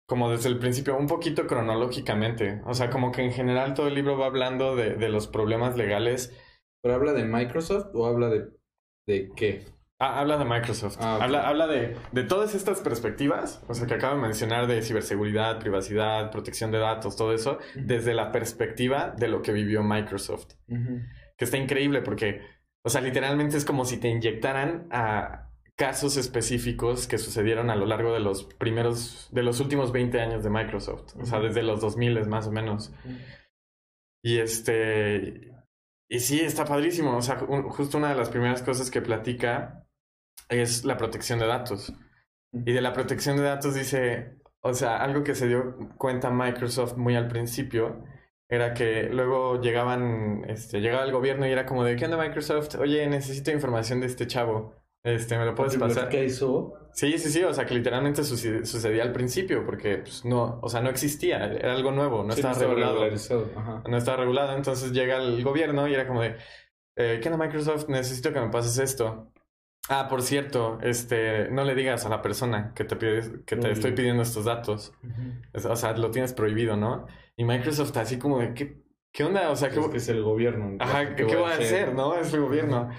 [0.08, 2.62] como desde el principio, un poquito cronológicamente.
[2.66, 5.78] O sea, como que en general todo el libro va hablando de, de los problemas
[5.78, 6.38] legales.
[6.84, 8.50] ¿Pero habla de Microsoft o habla de,
[9.08, 9.66] de qué?
[10.04, 10.98] Ah, habla de Microsoft.
[11.00, 11.20] Ah.
[11.22, 15.60] Habla, habla de, de todas estas perspectivas, o sea, que acabo de mencionar de ciberseguridad,
[15.60, 20.54] privacidad, protección de datos, todo eso, desde la perspectiva de lo que vivió Microsoft.
[21.38, 22.42] Que está increíble porque,
[22.84, 27.86] o sea, literalmente es como si te inyectaran a casos específicos que sucedieron a lo
[27.86, 31.80] largo de los primeros, de los últimos 20 años de Microsoft, o sea, desde los
[31.80, 32.92] 2000 más o menos.
[34.24, 35.52] Y este,
[36.10, 39.81] y sí, está padrísimo, o sea, un- justo una de las primeras cosas que platica
[40.52, 41.94] es la protección de datos.
[42.54, 46.98] Y de la protección de datos dice, o sea, algo que se dio cuenta Microsoft
[46.98, 48.04] muy al principio
[48.50, 52.76] era que luego llegaban, este, llegaba el gobierno y era como de, ¿qué onda Microsoft?
[52.76, 54.76] Oye, necesito información de este chavo.
[55.04, 56.10] Este, ¿me lo puedes pasar?
[56.10, 56.74] ¿Qué hizo?
[56.94, 60.68] Sí, sí, sí, o sea, que literalmente suce- sucedía al principio porque, pues, no, o
[60.68, 63.00] sea, no existía, era algo nuevo, no Sí, estaba regulado
[63.88, 64.56] no está regulado.
[64.58, 66.36] Entonces llega el gobierno y era como de,
[66.98, 67.88] eh, ¿qué onda Microsoft?
[67.88, 69.31] Necesito que me pases esto.
[69.90, 73.72] Ah, por cierto, este, no le digas a la persona que te pides, que te
[73.72, 74.94] estoy pidiendo estos datos.
[75.54, 77.08] O sea, lo tienes prohibido, ¿no?
[77.36, 79.50] Y Microsoft así como de, ¿qué, qué onda?
[79.50, 80.78] O sea, ¿qué, Es que es el gobierno.
[80.80, 82.16] ajá, ¿qué, qué voy a hacer, no?
[82.16, 82.90] Es el gobierno.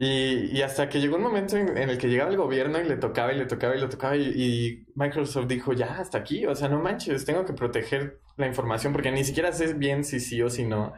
[0.00, 2.84] Y, y hasta que llegó un momento en, en el que llegaba el gobierno y
[2.84, 6.46] le tocaba y le tocaba y le tocaba y, y Microsoft dijo, ya, hasta aquí,
[6.46, 10.20] o sea, no manches, tengo que proteger la información porque ni siquiera sé bien si
[10.20, 10.94] sí o si no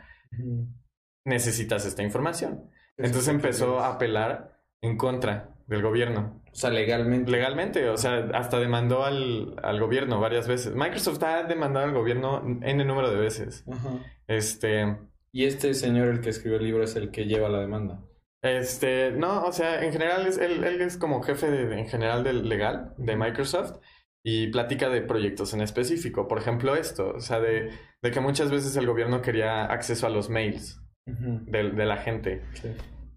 [1.24, 2.70] necesitas esta información.
[2.96, 6.42] Entonces empezó a apelar en contra del gobierno.
[6.50, 7.30] O sea, legalmente.
[7.30, 10.74] Legalmente, o sea, hasta demandó al, al gobierno varias veces.
[10.74, 13.64] Microsoft ha demandado al gobierno N número de veces.
[13.70, 13.90] Ajá.
[14.26, 14.96] Este,
[15.32, 18.00] Y este señor, el que escribió el libro, es el que lleva la demanda.
[18.42, 22.24] este, no, o sea, en general es, él, él es como jefe de, en general
[22.24, 23.76] del legal de Microsoft
[24.24, 26.26] y platica de proyectos en específico.
[26.26, 27.70] Por ejemplo, esto, o sea, de,
[28.02, 32.42] de que muchas veces el gobierno quería acceso a los mails de, de la gente.
[32.54, 32.68] Sí.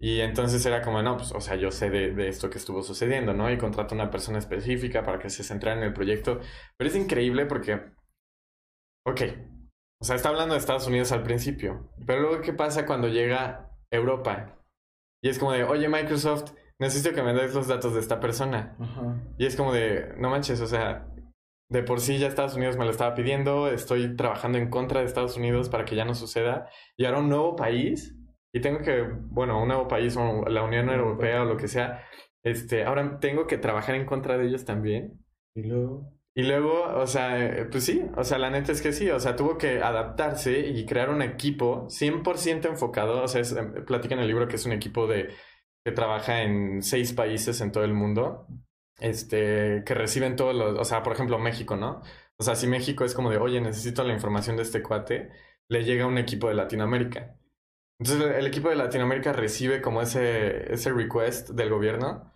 [0.04, 2.82] Y entonces era como, no, pues, o sea, yo sé de, de esto que estuvo
[2.82, 3.50] sucediendo, ¿no?
[3.50, 6.40] Y contrato a una persona específica para que se centrara en el proyecto.
[6.76, 7.80] Pero es increíble porque,
[9.06, 9.22] ok,
[10.02, 13.70] o sea, está hablando de Estados Unidos al principio, pero luego, ¿qué pasa cuando llega
[13.90, 14.60] Europa?
[15.22, 18.76] Y es como de, oye, Microsoft, necesito que me des los datos de esta persona.
[19.38, 21.08] Y es como de, no manches, o sea,
[21.70, 25.06] de por sí ya Estados Unidos me lo estaba pidiendo, estoy trabajando en contra de
[25.06, 26.68] Estados Unidos para que ya no suceda.
[26.98, 28.14] Y ahora un nuevo país,
[28.54, 32.06] y tengo que, bueno, un nuevo país o la Unión Europea o lo que sea,
[32.44, 35.24] este, ahora tengo que trabajar en contra de ellos también.
[35.56, 36.12] Y luego.
[36.36, 39.18] Y luego, o sea, eh, pues sí, o sea, la neta es que sí, o
[39.18, 44.20] sea, tuvo que adaptarse y crear un equipo 100% enfocado, o sea, es, platica en
[44.20, 45.30] el libro que es un equipo de
[45.84, 48.46] que trabaja en seis países en todo el mundo,
[49.00, 52.02] este, que reciben todos los, o sea, por ejemplo, México, ¿no?
[52.36, 55.30] O sea, si México es como de, oye, necesito la información de este cuate,
[55.68, 57.36] le llega un equipo de Latinoamérica.
[57.98, 62.32] Entonces, el equipo de Latinoamérica recibe como ese, ese request del gobierno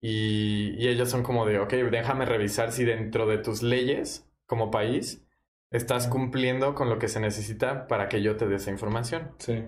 [0.00, 4.70] y, y ellos son como de, ok, déjame revisar si dentro de tus leyes como
[4.70, 5.24] país
[5.70, 9.32] estás cumpliendo con lo que se necesita para que yo te dé esa información.
[9.38, 9.64] Sí.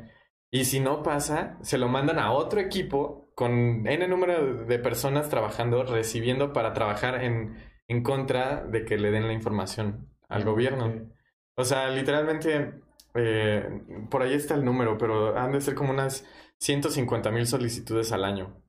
[0.50, 5.28] Y si no pasa, se lo mandan a otro equipo con N número de personas
[5.28, 7.56] trabajando, recibiendo para trabajar en,
[7.88, 11.10] en contra de que le den la información al gobierno.
[11.56, 12.74] O sea, literalmente,
[13.14, 13.68] eh,
[14.10, 16.26] por ahí está el número, pero han de ser como unas
[16.60, 18.62] 150 mil solicitudes al año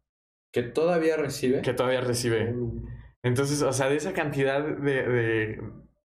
[0.51, 1.61] Que todavía recibe.
[1.61, 2.53] que todavía recibe.
[2.53, 2.85] Uh,
[3.23, 5.61] Entonces, o sea, de esa cantidad de, de,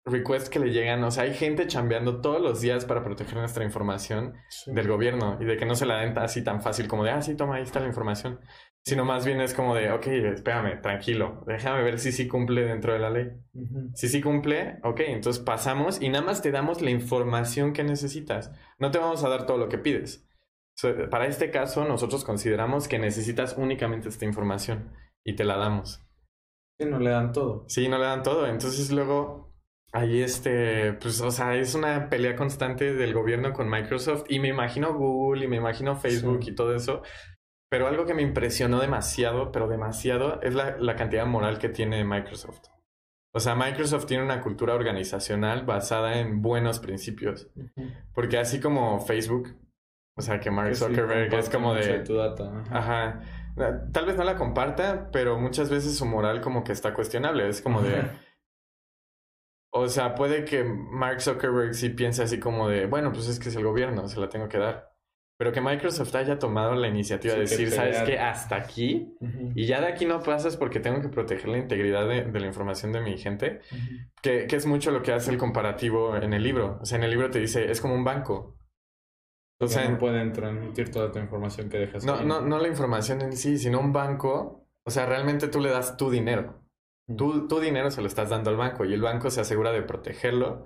[0.05, 1.03] requests que le llegan.
[1.03, 4.71] O sea, hay gente chambeando todos los días para proteger nuestra información Sí.
[4.73, 7.21] del gobierno y de que no se la den así tan fácil como de, ah,
[7.21, 8.39] sí, toma, ahí está la información.
[8.85, 12.93] Sino más bien es como de, ok, espérame, tranquilo, déjame ver si sí cumple dentro
[12.93, 13.29] de la ley.
[13.93, 18.51] Si sí cumple, ok, entonces pasamos y nada más te damos la información que necesitas.
[18.79, 20.25] No te vamos a dar todo lo que pides.
[20.75, 24.93] So, para este caso, nosotros consideramos que necesitas únicamente esta información
[25.25, 26.01] y te la damos.
[26.79, 27.65] Sí, no le dan todo.
[27.67, 28.47] Sí, no le dan todo.
[28.47, 29.53] Entonces luego
[29.91, 34.47] ahí este, pues, o sea, es una pelea constante del gobierno con Microsoft y me
[34.47, 36.51] imagino Google y me imagino Facebook Sí.
[36.51, 37.03] y todo eso.
[37.69, 42.03] Pero algo que me impresionó demasiado, pero demasiado, es la, la cantidad moral que tiene
[42.03, 42.67] Microsoft.
[43.31, 47.47] O sea, Microsoft tiene una cultura organizacional basada en buenos principios.
[48.13, 49.55] Porque así como Facebook,
[50.17, 51.99] o sea, que Mark sí, Zuckerberg es como de...
[51.99, 52.63] tu data.
[52.71, 53.07] ajá.
[53.55, 53.91] Ajá.
[53.91, 57.47] Tal vez no la comparta, pero muchas veces su moral como que está cuestionable.
[57.47, 58.03] Es como de...
[59.71, 63.49] O sea, puede que Mark Zuckerberg sí piense así como de, bueno, pues es que
[63.49, 64.88] es el gobierno, se la tengo que dar.
[65.39, 68.19] Pero que Microsoft haya tomado la iniciativa de Sí, que decir, ¿sabes qué?
[68.19, 69.15] Hasta aquí.
[69.21, 69.53] Ujú.
[69.55, 72.47] Y ya de aquí no pasas porque tengo que proteger la integridad de, de la
[72.47, 73.61] información de mi gente.
[73.71, 73.85] Ujú.
[74.21, 76.77] Que, que es mucho lo que hace el comparativo en el libro.
[76.81, 78.57] O sea, en el libro te dice, es como un banco.
[79.61, 82.25] O Ya sea, no pueden transmitir toda tu información que dejas no, ahí.
[82.25, 84.67] no, no la información en sí, sino un banco.
[84.85, 86.65] O sea, realmente tú le das tu dinero.
[87.17, 89.83] Tú, tu dinero se lo estás dando al banco y el banco se asegura de
[89.83, 90.65] protegerlo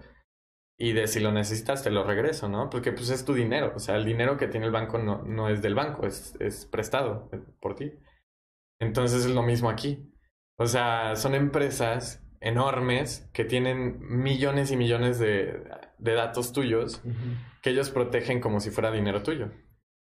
[0.77, 2.69] y de si lo necesitas te lo regreso, ¿no?
[2.69, 3.73] Porque pues es tu dinero.
[3.75, 6.65] O sea, el dinero que tiene el banco no, no es del banco, es, es
[6.65, 7.91] prestado por ti.
[8.79, 10.11] Entonces es lo mismo aquí.
[10.57, 15.63] O sea, son empresas enormes que tienen millones y millones de,
[15.97, 17.01] de datos tuyos
[17.61, 19.51] que ellos protegen como si fuera dinero tuyo.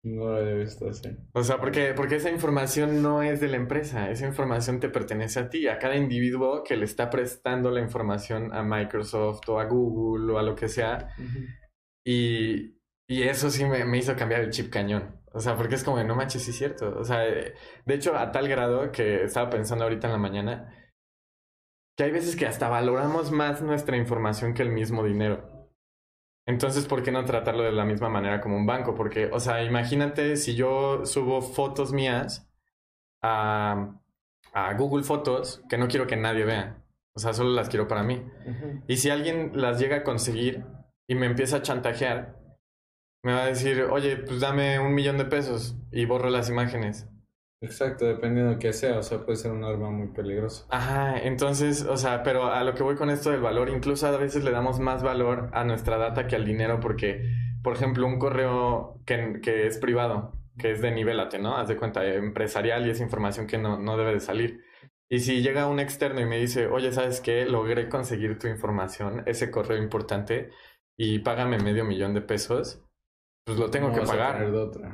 [0.04, 1.10] No lo he visto así.
[1.34, 5.40] O sea, porque, porque esa información no es de la empresa, esa información te pertenece
[5.40, 9.66] a ti, a cada individuo que le está prestando la información a Microsoft o a
[9.66, 11.14] Google o a lo que sea.
[12.06, 12.78] Y,
[13.10, 15.20] y eso sí me, me hizo cambiar el chip cañón.
[15.34, 16.98] O sea, porque es como, de, no manches, sí es cierto.
[16.98, 17.54] O sea, eh,
[17.86, 20.74] de hecho, a tal grado que estaba pensando ahorita en la mañana,
[21.98, 25.59] que hay veces que hasta valoramos más nuestra información que el mismo dinero.
[26.50, 28.96] Entonces, ¿por qué no tratarlo de la misma manera como un banco?
[28.96, 32.50] Porque, o sea, imagínate si yo subo fotos mías
[33.22, 33.94] a,
[34.52, 36.84] a Google Fotos que no quiero que nadie vea.
[37.14, 38.26] O sea, solo las quiero para mí.
[38.88, 40.66] Y si alguien las llega a conseguir
[41.06, 42.40] y me empieza a chantajear,
[43.22, 47.08] me va a decir, oye, pues dame un millón de pesos y borro las imágenes.
[47.62, 48.98] Exacto, dependiendo de qué sea.
[49.00, 50.66] O sea, puede ser un arma muy peligrosa.
[50.70, 54.18] Ajá, entonces, o sea, pero a lo que voy con esto del valor, incluso a
[54.18, 57.22] veces le damos más valor a nuestra data que al dinero porque,
[57.62, 61.58] por ejemplo, un correo que, que es privado, que es de nivelate, ¿no?
[61.58, 64.62] Haz de cuenta, empresarial y es información que no, no debe de salir.
[65.10, 67.46] Y si llega un externo y me dice, oye, ¿sabes qué?
[67.46, 70.52] Logré conseguir tu información, ese correo importante,
[70.96, 72.86] y págame medio millón de pesos,
[73.50, 74.46] pues lo tengo No que pagar.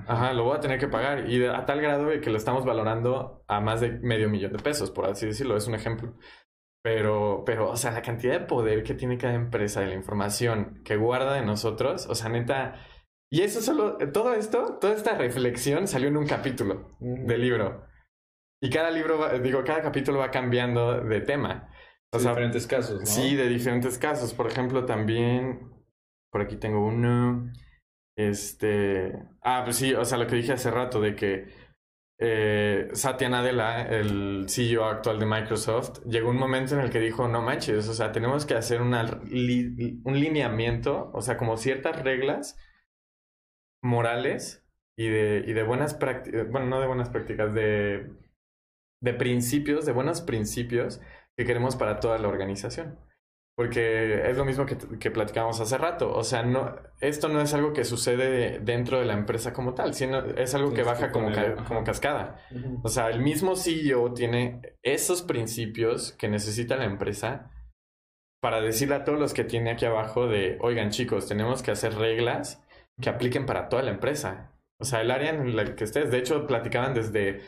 [0.07, 1.29] Ajá, lo voy a tener que pagar.
[1.29, 4.91] Y a tal grado que lo estamos valorando a más de medio millón de pesos,
[4.91, 6.13] por así decirlo, es un ejemplo.
[6.83, 10.81] Pero, pero, o sea, la cantidad de poder que tiene cada empresa de la información
[10.85, 12.75] que guarda de nosotros, o sea, neta.
[13.31, 17.25] Y eso solo, todo esto, toda esta reflexión salió en un capítulo Ujú.
[17.27, 17.85] del libro.
[18.61, 21.69] Y cada libro, va- digo, cada capítulo va cambiando de tema.
[22.13, 23.05] O De sea, diferentes casos, ¿no?
[23.05, 24.33] Sí, de diferentes casos.
[24.33, 25.71] Por ejemplo, también,
[26.31, 27.51] por aquí tengo uno.
[28.17, 31.47] Este, ah, pues sí, o sea, lo que dije hace rato de que
[32.17, 37.27] eh, Satya Nadella, el CEO actual de Microsoft, llegó un momento en el que dijo,
[37.27, 42.57] no manches, o sea, tenemos que hacer una un lineamiento, o sea, como ciertas reglas
[43.83, 44.65] morales
[44.97, 48.13] y de, y de buenas prácticas, bueno, no de buenas prácticas, de,
[49.01, 51.01] de principios, de buenos principios
[51.37, 52.97] que queremos para toda la organización.
[53.57, 56.13] Porque es lo mismo que, que platicábamos hace rato.
[56.13, 59.93] O sea, no, esto no es algo que sucede dentro de la empresa como tal,
[59.93, 62.39] sino es algo que baja que como, ca- como cascada.
[62.83, 67.49] O sea, el mismo CEO tiene esos principios que necesita la empresa
[68.41, 71.95] para decirle a todos los que tiene aquí abajo de, oigan chicos, tenemos que hacer
[71.95, 72.61] reglas
[73.01, 74.51] que apliquen para toda la empresa.
[74.81, 76.11] O sea, el área en la que estés.
[76.11, 77.39] De hecho, platicaban desde,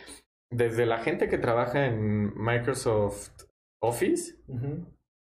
[0.50, 3.30] desde la gente que trabaja en Microsoft
[3.84, 4.38] Office.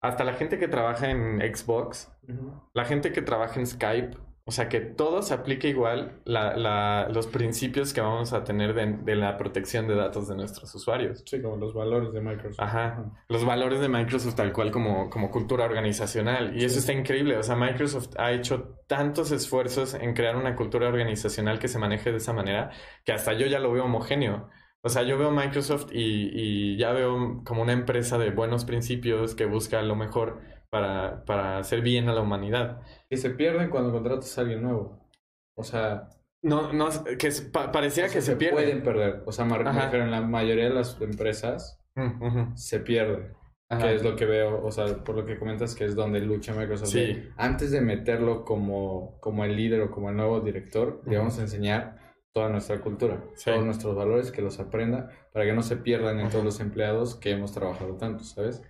[0.08, 2.12] Hasta la gente que trabaja en Xbox,
[2.74, 4.18] la gente que trabaja en Skype.
[4.48, 8.76] O sea, que todo se aplique igual la, la- los principios que vamos a tener
[8.76, 11.24] de, de la protección de datos de nuestros usuarios.
[11.26, 12.60] Sí, como los valores de Microsoft.
[12.60, 13.06] Ajá.
[13.28, 16.56] Los valores de Microsoft tal cual como, como cultura organizacional.
[16.56, 17.38] Y eso está increíble.
[17.38, 22.12] O sea, Microsoft ha hecho tantos esfuerzos en crear una cultura organizacional que se maneje
[22.12, 22.70] de esa manera
[23.04, 24.50] que hasta yo ya lo veo homogéneo.
[24.86, 29.34] O sea, yo veo Microsoft y, y ya veo como una empresa de buenos principios
[29.34, 32.82] que busca lo mejor para, para hacer bien a la humanidad.
[33.10, 35.10] Que se pierden cuando contratas a alguien nuevo.
[35.58, 36.10] O sea,
[36.44, 38.54] No, no, que es- pa- pareciera o sea, que se, pierde.
[38.54, 39.24] pueden perder.
[39.26, 43.32] O sea, me refiero, en la mayoría de las empresas Mm, se pierde.
[43.70, 43.82] Ajá.
[43.88, 46.54] Que es lo que veo, o sea, por lo que comentas, que es donde lucha
[46.54, 46.90] Microsoft.
[46.90, 47.24] Sí.
[47.38, 51.18] Antes de meterlo como, como el líder o como el nuevo director, le Ujú.
[51.20, 51.98] vamos a enseñar
[52.36, 53.50] toda nuestra cultura, Sí.
[53.50, 57.16] todos nuestros valores, que los aprenda, para que no se pierdan en todos los empleados
[57.16, 58.62] que hemos trabajado tanto, ¿sabes?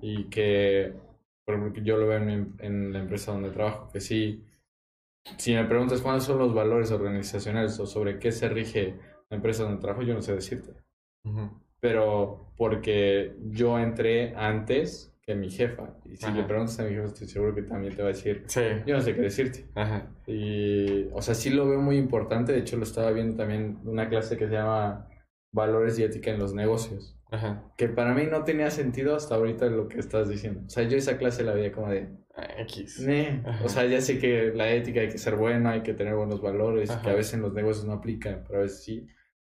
[0.00, 0.94] Y que,
[1.44, 4.42] por ejemplo, que yo lo veo en, mi- en la empresa donde trabajo, que sí,
[5.36, 8.94] si me preguntas cuáles son los valores organizacionales o sobre qué se rige
[9.28, 10.72] la empresa donde trabajo, yo no sé decirte
[11.80, 15.94] pero porque yo entré antes que mi jefa.
[16.04, 16.36] Y si Ajá.
[16.36, 18.60] le preguntas a mi jefa, estoy seguro que también te va a decir, Sí.
[18.86, 19.66] yo no sé qué decirte.
[19.74, 20.10] Ajá.
[20.26, 22.52] Y, o sea, sí lo veo muy importante.
[22.52, 25.08] De hecho, lo estaba viendo también una clase que se llama
[25.52, 27.16] Valores y Ética en los Negocios.
[27.30, 27.62] Ajá.
[27.76, 30.62] Que para mí no tenía sentido hasta ahorita lo que estás diciendo.
[30.66, 32.08] O sea, yo esa clase la veía como de,
[32.58, 33.06] X.
[33.44, 33.64] Ajá.
[33.64, 36.40] o sea, ya sé que la ética hay que ser buena, hay que tener buenos
[36.40, 37.02] valores, Ajá.
[37.02, 39.06] que a veces en los negocios no aplican, pero a veces sí.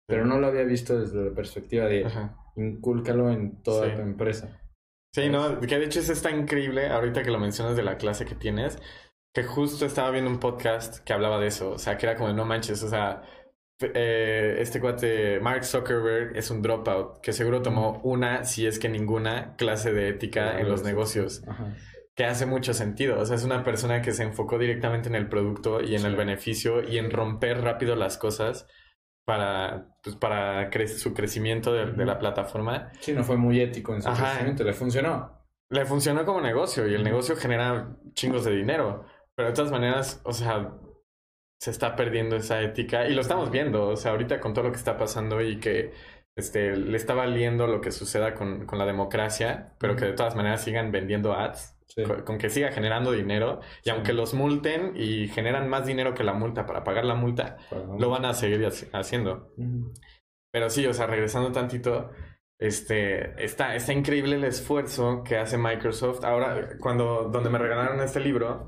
[0.06, 2.36] Pero no lo había visto desde la perspectiva de, Ajá.
[2.56, 3.96] incúlcalo en toda Sí.
[3.96, 4.60] tu empresa.
[5.12, 8.24] Sí, no, que de hecho eso está increíble ahorita que lo mencionas de la clase
[8.26, 8.78] que tienes,
[9.34, 12.32] que justo estaba viendo un podcast que hablaba de eso, o sea, que era como
[12.32, 13.22] no manches, o sea,
[13.80, 18.88] eh, este cuate Mark Zuckerberg es un dropout, que seguro tomó una, si es que
[18.88, 21.74] ninguna, clase de ética en los negocios, Ajá.
[22.14, 25.28] que hace mucho sentido, o sea, es una persona que se enfocó directamente en el
[25.28, 26.06] producto y en Sí.
[26.06, 28.68] el beneficio y en romper rápido las cosas
[29.30, 32.90] para, pues, para cre- su crecimiento de- de la plataforma.
[32.98, 34.30] Sí, no fue muy ético en su Ajá.
[34.30, 35.38] crecimiento, le funcionó.
[35.72, 39.04] le funcionó como negocio y el negocio genera chingos de dinero.
[39.36, 40.72] Pero de todas maneras, o sea,
[41.60, 43.86] se está perdiendo esa ética y lo estamos viendo.
[43.86, 45.92] O sea, ahorita con todo lo que está pasando y que
[46.34, 50.34] este, le está valiendo lo que suceda con, con la democracia, pero que de todas
[50.34, 52.02] maneras sigan vendiendo ads, Sí.
[52.24, 53.60] con, que siga generando dinero.
[53.80, 53.90] Y Sí.
[53.90, 57.82] aunque los multen y generan más dinero que la multa para pagar la multa, Para-
[57.98, 59.52] lo van a seguir haci- haciendo.
[60.52, 62.10] Pero sí, o sea, regresando tantito,
[62.58, 66.24] este, está, está increíble el esfuerzo que hace Microsoft.
[66.24, 68.66] Ahora, cuando, donde me regalaron este libro,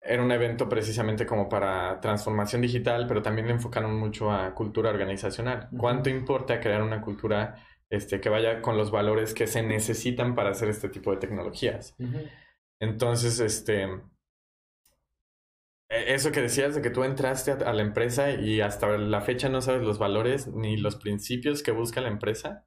[0.00, 4.90] era un evento precisamente como para transformación digital, pero también le enfocaron mucho a cultura
[4.90, 5.68] organizacional.
[5.76, 7.56] ¿Cuánto importa crear una cultura
[7.90, 11.94] este, que vaya con los valores que se necesitan para hacer este tipo de tecnologías?
[12.80, 13.84] Entonces, este,
[15.88, 19.48] e- eso que decías de que tú entraste a, la empresa y hasta la fecha
[19.48, 22.64] no sabes los valores ni los principios que busca la empresa,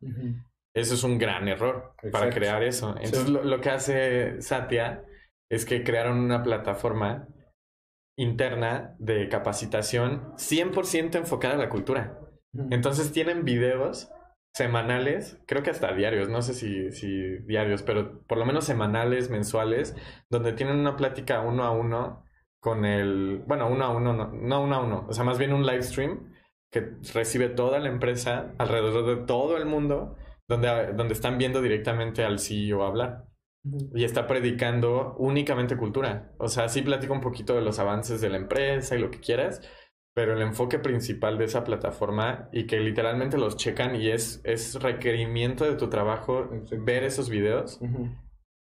[0.73, 2.95] eso es un gran error para crear eso.
[2.97, 3.31] Entonces, Sí.
[3.31, 5.03] lo, lo que hace Satya
[5.49, 7.27] es que crearon una plataforma
[8.17, 12.19] interna de capacitación 100% enfocada a la cultura.
[12.71, 14.11] Entonces tienen videos
[14.53, 19.29] semanales, creo que hasta diarios, no sé si, si diarios, pero por lo menos semanales,
[19.29, 19.95] mensuales,
[20.29, 22.25] donde tienen una plática uno a uno
[22.59, 25.53] con el, bueno, uno a uno, no, no uno a uno, o sea, más bien
[25.53, 26.33] un live stream
[26.71, 30.15] que recibe toda la empresa alrededor de todo el mundo,
[30.47, 33.25] donde, donde están viendo directamente al CEO hablar
[33.93, 36.33] y está predicando únicamente cultura.
[36.37, 39.19] O sea, sí platica un poquito de los avances de la empresa y lo que
[39.19, 39.61] quieras,
[40.15, 44.81] pero el enfoque principal de esa plataforma y que literalmente los checan y es, es
[44.81, 47.79] requerimiento de tu trabajo ver esos videos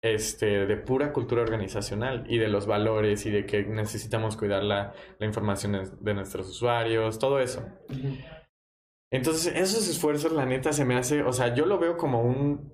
[0.02, 4.94] este, de pura cultura organizacional y de los valores y de que necesitamos cuidar la,
[5.18, 7.62] la información de- nuestros usuarios, todo eso.
[9.12, 12.72] Entonces, esos esfuerzos, la neta, se me hace, o sea, yo lo veo como un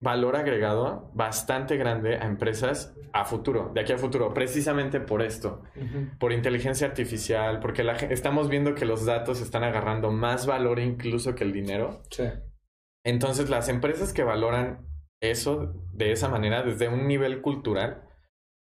[0.00, 5.62] valor agregado bastante grande a empresas a futuro, de aquí a futuro, precisamente por esto,
[6.18, 11.34] por inteligencia artificial, porque la, estamos viendo que los datos están agarrando más valor incluso
[11.34, 12.02] que el dinero.
[12.10, 12.24] Sí.
[13.04, 14.86] Entonces, las empresas que valoran
[15.22, 18.02] eso de esa manera, desde un nivel cultural,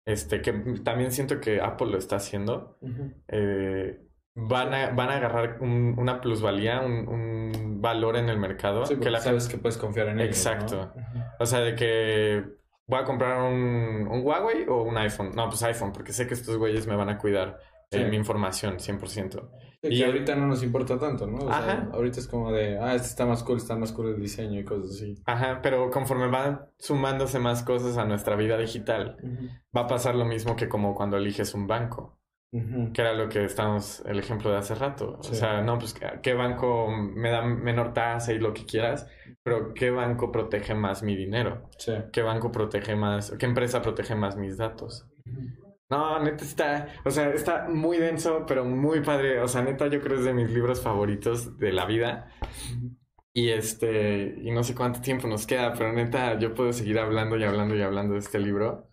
[0.07, 0.53] este, que
[0.83, 3.12] también siento que Apple lo está haciendo, Ujú.
[3.29, 4.01] eh,
[4.47, 8.86] van, a, van a agarrar un- una plusvalía, un, un valor en el mercado.
[8.86, 10.93] Sí, que la sabes que puedes confiar en ellos, Exacto.
[11.41, 12.45] O sea, de que
[12.86, 15.30] voy a comprar un, un Huawei o un iPhone.
[15.34, 17.59] No, pues iPhone, porque sé que estos güeyes me van a cuidar
[17.91, 18.05] eh, Sí.
[18.11, 19.49] mi información 100%.
[19.80, 21.36] Sí, Y que ahorita no nos importa tanto, ¿no?
[21.39, 21.89] O sea, Ajá.
[21.93, 24.64] ahorita es como de, ah, este está más cool, está más cool el diseño y
[24.64, 25.22] cosas así.
[25.24, 29.16] Ajá, pero conforme van sumándose más cosas a nuestra vida digital,
[29.74, 32.18] va a pasar lo mismo que como cuando eliges un banco,
[32.51, 35.18] Que era lo que estábamos, el ejemplo de hace rato.
[35.18, 35.34] O Sí.
[35.34, 39.07] sea, no, pues, ¿qué banco me da menor tasa y lo que quieras?
[39.42, 41.68] Pero ¿qué banco protege más mi dinero?
[41.78, 41.92] Sí.
[42.11, 43.32] ¿Qué banco protege más?
[43.38, 45.07] ¿Qué empresa protege más mis datos?
[45.90, 49.40] No, neta está, o sea, está muy denso, pero muy padre.
[49.40, 52.30] O sea, neta, yo creo que es de mis libros favoritos de la vida.
[53.32, 57.36] Y este, y no sé cuánto tiempo nos queda, pero neta, yo puedo seguir hablando
[57.36, 58.88] y hablando y hablando de este libro.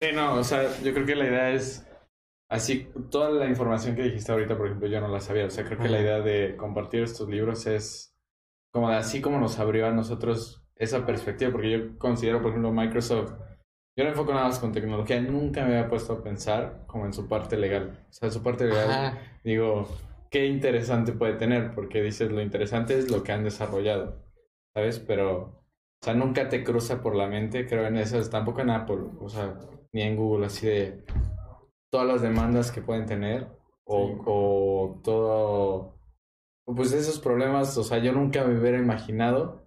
[0.00, 1.84] Sí, no, o sea, yo creo que la idea es
[2.48, 5.64] así, toda la información que dijiste ahorita, por ejemplo, yo no la sabía, o sea,
[5.64, 8.16] creo que la idea de compartir estos libros es
[8.72, 12.72] como de así como nos abrió a nosotros esa perspectiva, porque yo considero, por ejemplo,
[12.72, 13.32] Microsoft,
[13.96, 17.12] yo no enfoco nada más con tecnología, nunca me había puesto a pensar como en
[17.12, 19.88] su parte legal, o sea, su parte legal, digo,
[20.30, 24.22] qué interesante puede tener, porque dices, lo interesante es lo que han desarrollado,
[24.74, 25.00] ¿sabes?
[25.00, 25.64] Pero,
[26.00, 29.28] o sea, nunca te cruza por la mente, creo en eso, tampoco en Apple, o
[29.28, 29.58] sea,
[29.98, 31.04] ni en Google, así de
[31.90, 33.48] todas las demandas que pueden tener
[33.84, 35.98] o, o todo,
[36.64, 39.66] pues esos problemas, o sea, yo nunca me hubiera imaginado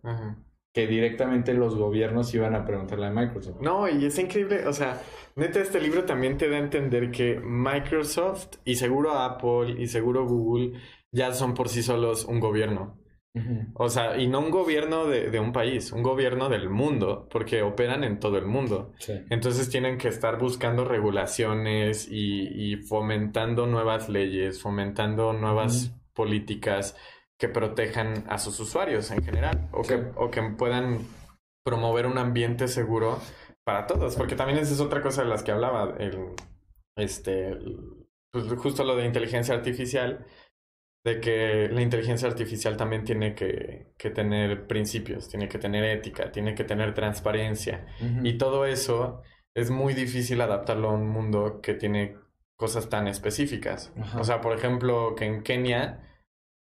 [0.73, 3.59] que directamente los gobiernos iban a preguntarle a Microsoft.
[3.59, 5.01] No, y es increíble, o sea,
[5.35, 10.25] neta este libro también te da a entender que Microsoft y seguro Apple y seguro
[10.25, 10.79] Google
[11.11, 13.00] ya son por sí solos un gobierno.
[13.75, 18.03] O sea, y no un gobierno de, un país, un gobierno del mundo, porque operan
[18.03, 18.93] en todo el mundo.
[19.29, 26.97] Entonces tienen que estar buscando regulaciones y, fomentando nuevas leyes, fomentando nuevas políticas
[27.39, 30.99] que protejan a sus usuarios en general o, que, o que puedan
[31.63, 33.19] promover un ambiente seguro
[33.63, 36.33] para todos, porque también esa es otra cosa de las que hablaba, el,
[36.97, 37.57] este,
[38.31, 40.25] pues justo lo de inteligencia artificial
[41.03, 46.53] de que la inteligencia artificial también tiene que, tener principios, tiene que tener ética, tiene
[46.53, 47.87] que tener transparencia.
[48.23, 49.21] Y todo eso
[49.55, 52.17] es muy difícil adaptarlo a un mundo que tiene
[52.55, 53.91] cosas tan específicas.
[54.19, 56.07] O sea, por ejemplo, que en Kenia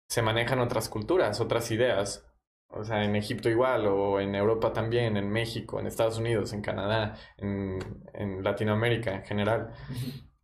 [0.09, 2.27] se manejan otras culturas, otras ideas.
[2.73, 6.63] O sea, en Egipto igual, o en Europa también, en México, en Estados Unidos, en
[6.63, 7.79] Canadá, en,
[8.15, 9.75] en Latinoamérica en general.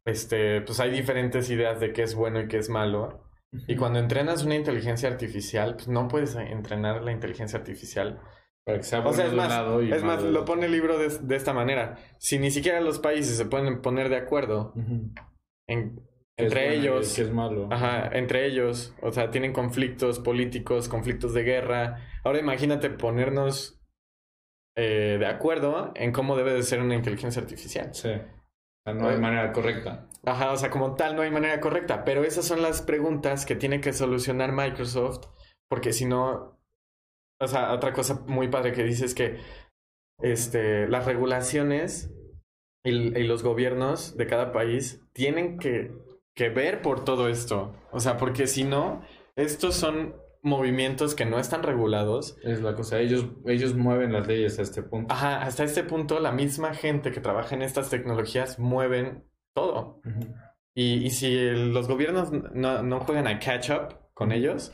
[0.05, 3.99] Este, pues hay diferentes ideas de qué es bueno y qué es malo y cuando
[3.99, 8.20] entrenas una inteligencia artificial, pues no puedes entrenar la inteligencia artificial.
[8.64, 11.53] Para que sea o sea, es más, es más lo pone el libro de, esta
[11.53, 11.97] manera.
[12.18, 14.74] Si ni siquiera los países se pueden poner de acuerdo
[16.36, 17.16] entre ellos.
[17.18, 17.68] es malo.
[17.70, 18.92] Ajá, entre ellos.
[19.03, 22.01] O sea, tienen conflictos políticos, conflictos de guerra.
[22.24, 23.80] Ahora imagínate ponernos
[24.76, 27.94] eh, de acuerdo en cómo debe de ser una inteligencia artificial.
[27.94, 28.11] Sí
[28.95, 30.09] no hay manera correcta.
[30.24, 33.57] Ajá, o sea, como tal no hay manera correcta, pero esas son las preguntas que
[33.57, 35.26] tiene que solucionar Microsoft,
[35.68, 36.59] porque si no,
[37.41, 39.39] o sea, otra cosa muy padre que dice es que
[40.20, 42.12] este, las regulaciones
[42.84, 45.93] y, y los gobiernos de cada país tienen que,
[46.34, 49.03] que ver por todo esto, o sea, porque si no,
[49.37, 52.39] estos son movimientos que no están regulados.
[52.43, 55.12] Es la cosa, ellos, ellos mueven las leyes a este punto.
[55.12, 59.24] Ajá, hasta este punto la misma gente que trabaja en estas tecnologías mueven
[59.55, 60.01] todo.
[60.74, 64.72] y, y, si los gobiernos no, no, juegan a catch up con ellos,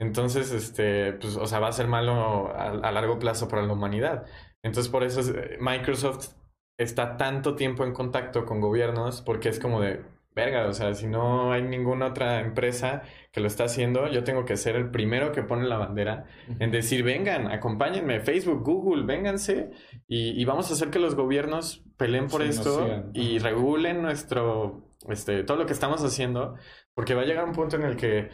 [0.00, 3.72] entonces, este, pues, o sea, va a ser malo a, a largo plazo para la
[3.72, 4.26] humanidad.
[4.62, 5.20] Entonces, por eso
[5.60, 6.34] Microsoft
[6.78, 10.04] está tanto tiempo en contacto con gobiernos, porque es como de,
[10.38, 14.44] verga, o sea, si no hay ninguna otra empresa que lo está haciendo, yo tengo
[14.44, 16.26] que ser el primero que pone la bandera
[16.60, 19.72] en decir, vengan, acompáñenme, Facebook, Google, vénganse
[20.06, 25.56] y, vamos a hacer que los gobiernos peleen por esto y regulen nuestro, este, todo
[25.56, 26.54] lo que estamos haciendo,
[26.94, 28.30] porque va a llegar un punto en el que,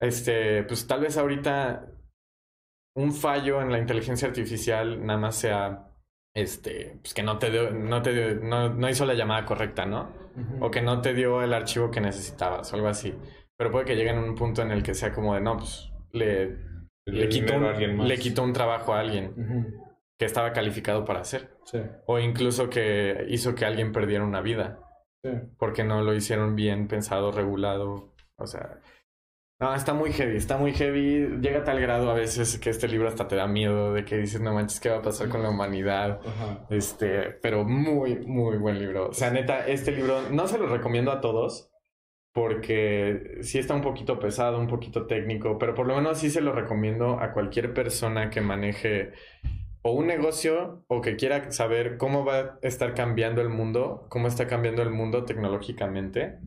[0.00, 1.92] este, pues tal vez ahorita
[2.96, 5.87] un fallo en la inteligencia artificial nada más sea
[6.34, 9.86] este, pues que no te dio, no te dio, no, no hizo la llamada correcta,
[9.86, 10.12] ¿no?
[10.60, 13.12] O que no te dio el archivo que necesitabas o algo así.
[13.56, 15.90] Pero puede que llegue en un punto en el que sea como de, no, pues
[16.12, 16.56] le,
[17.06, 19.34] le, quitó, un, le quitó un trabajo a alguien
[20.16, 21.56] que estaba calificado para hacer.
[21.64, 21.78] Sí.
[22.06, 24.78] O incluso que hizo que alguien perdiera una vida.
[25.24, 25.30] Sí.
[25.58, 28.14] Porque no lo hicieron bien pensado, regulado.
[28.36, 28.80] O sea,
[29.60, 31.40] no, está muy heavy, está muy heavy.
[31.40, 34.16] Llega a tal grado a veces que este libro hasta te da miedo de que
[34.16, 36.20] dices, no manches, ¿qué va a pasar con la humanidad?
[36.70, 39.08] Este, pero muy, muy buen libro.
[39.08, 41.72] O sea, neta, este libro no se lo recomiendo a todos
[42.32, 46.40] porque sí está un poquito pesado, un poquito técnico, pero por lo menos sí se
[46.40, 49.12] lo recomiendo a cualquier persona que maneje
[49.82, 54.28] o un negocio o que quiera saber cómo va a estar cambiando el mundo, cómo
[54.28, 56.38] está cambiando el mundo tecnológicamente.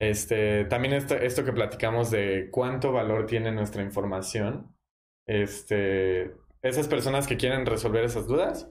[0.00, 4.74] Este, también esto, esto que platicamos de cuánto valor tiene nuestra información.
[5.26, 8.70] Este, esas personas que quieren resolver esas dudas,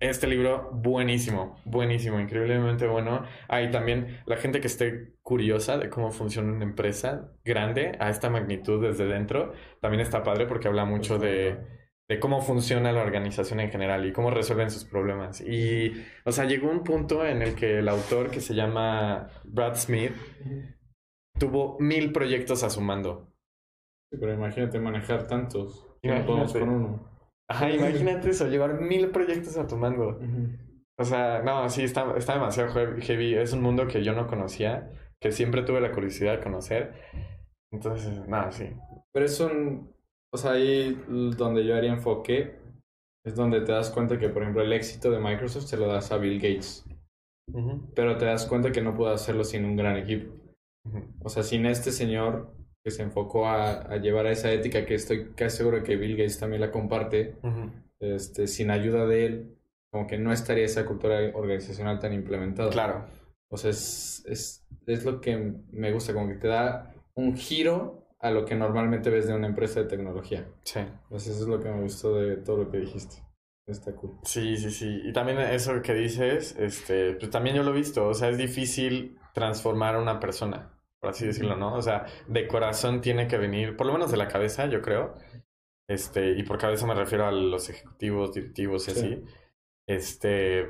[0.00, 3.24] este libro buenísimo, buenísimo, increíblemente bueno.
[3.48, 8.30] Hay también la gente que esté curiosa de cómo funciona una empresa grande a esta
[8.30, 11.58] magnitud desde dentro, también está padre porque habla mucho de,
[12.08, 15.40] de cómo funciona la organización en general y cómo resuelven sus problemas.
[15.40, 15.92] Y,
[16.24, 20.12] o sea, llegó un punto en el que el autor que se llama Brad Smith
[21.38, 23.32] tuvo mil proyectos a su mando.
[24.10, 25.86] pero imagínate manejar tantos.
[26.02, 26.60] Imagínate.
[26.60, 27.16] con uno.
[27.48, 30.18] Ajá, imagínate eso, llevar mil proyectos a tu mando.
[30.98, 33.34] O sea, no, sí, está, está demasiado heavy.
[33.34, 34.90] Es un mundo que yo no conocía,
[35.20, 36.94] que siempre tuve la curiosidad de conocer.
[37.72, 38.70] Entonces, nada, sí.
[39.12, 39.94] Pero es un.
[40.32, 41.02] O sea, ahí
[41.36, 42.56] donde yo haría enfoque
[43.24, 46.12] es donde te das cuenta que, por ejemplo, el éxito de Microsoft se lo das
[46.12, 46.84] a Bill Gates.
[47.94, 50.32] Pero te das cuenta que no puede hacerlo sin un gran equipo.
[51.22, 52.54] O sea, sin este señor
[52.84, 56.38] que se enfocó a, llevar a esa ética que estoy casi seguro que Bill Gates
[56.38, 57.36] también la comparte,
[57.98, 59.56] este, sin ayuda de él,
[59.90, 62.70] como que no estaría esa cultura organizacional tan implementada.
[62.70, 63.06] Claro.
[63.48, 65.36] O sea, es, es, es lo que
[65.72, 69.46] me gusta, como que te da un giro a lo que normalmente ves de una
[69.46, 70.48] empresa de tecnología.
[70.62, 70.80] Sí.
[70.80, 73.22] Entonces eso es lo que me gustó de todo lo que dijiste.
[73.66, 74.18] Está cool.
[74.22, 75.00] Sí, sí, sí.
[75.04, 78.06] Y también eso que dices, este, pues también yo lo he visto.
[78.06, 81.74] O sea, es difícil transformar a una persona, por así decirlo, ¿no?
[81.74, 85.14] O sea, de corazón tiene que venir, por lo menos de la cabeza, yo creo.
[85.88, 89.24] Este, y por cabeza me refiero a los ejecutivos, directivos y así.
[89.88, 90.68] Este,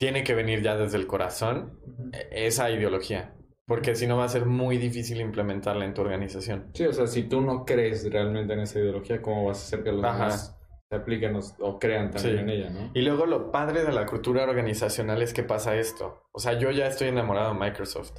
[0.00, 1.80] tiene que venir ya desde el corazón
[2.12, 3.34] e, esa ideología.
[3.70, 6.72] Porque si no va a ser muy difícil implementarla en tu organización.
[6.74, 9.84] Sí, o sea, si tú no crees realmente en esa ideología, ¿cómo vas a hacer
[9.84, 10.58] que los demás
[10.90, 12.90] se apliquen o, crean también en ella, ¿no?
[12.94, 16.24] Y luego lo padre de la cultura organizacional es que pasa esto.
[16.32, 18.14] O sea, yo ya estoy enamorado de Microsoft.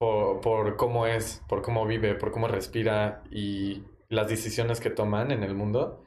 [0.00, 5.30] por, por cómo es, por cómo vive, por cómo respira y las decisiones que toman
[5.30, 6.02] en el mundo.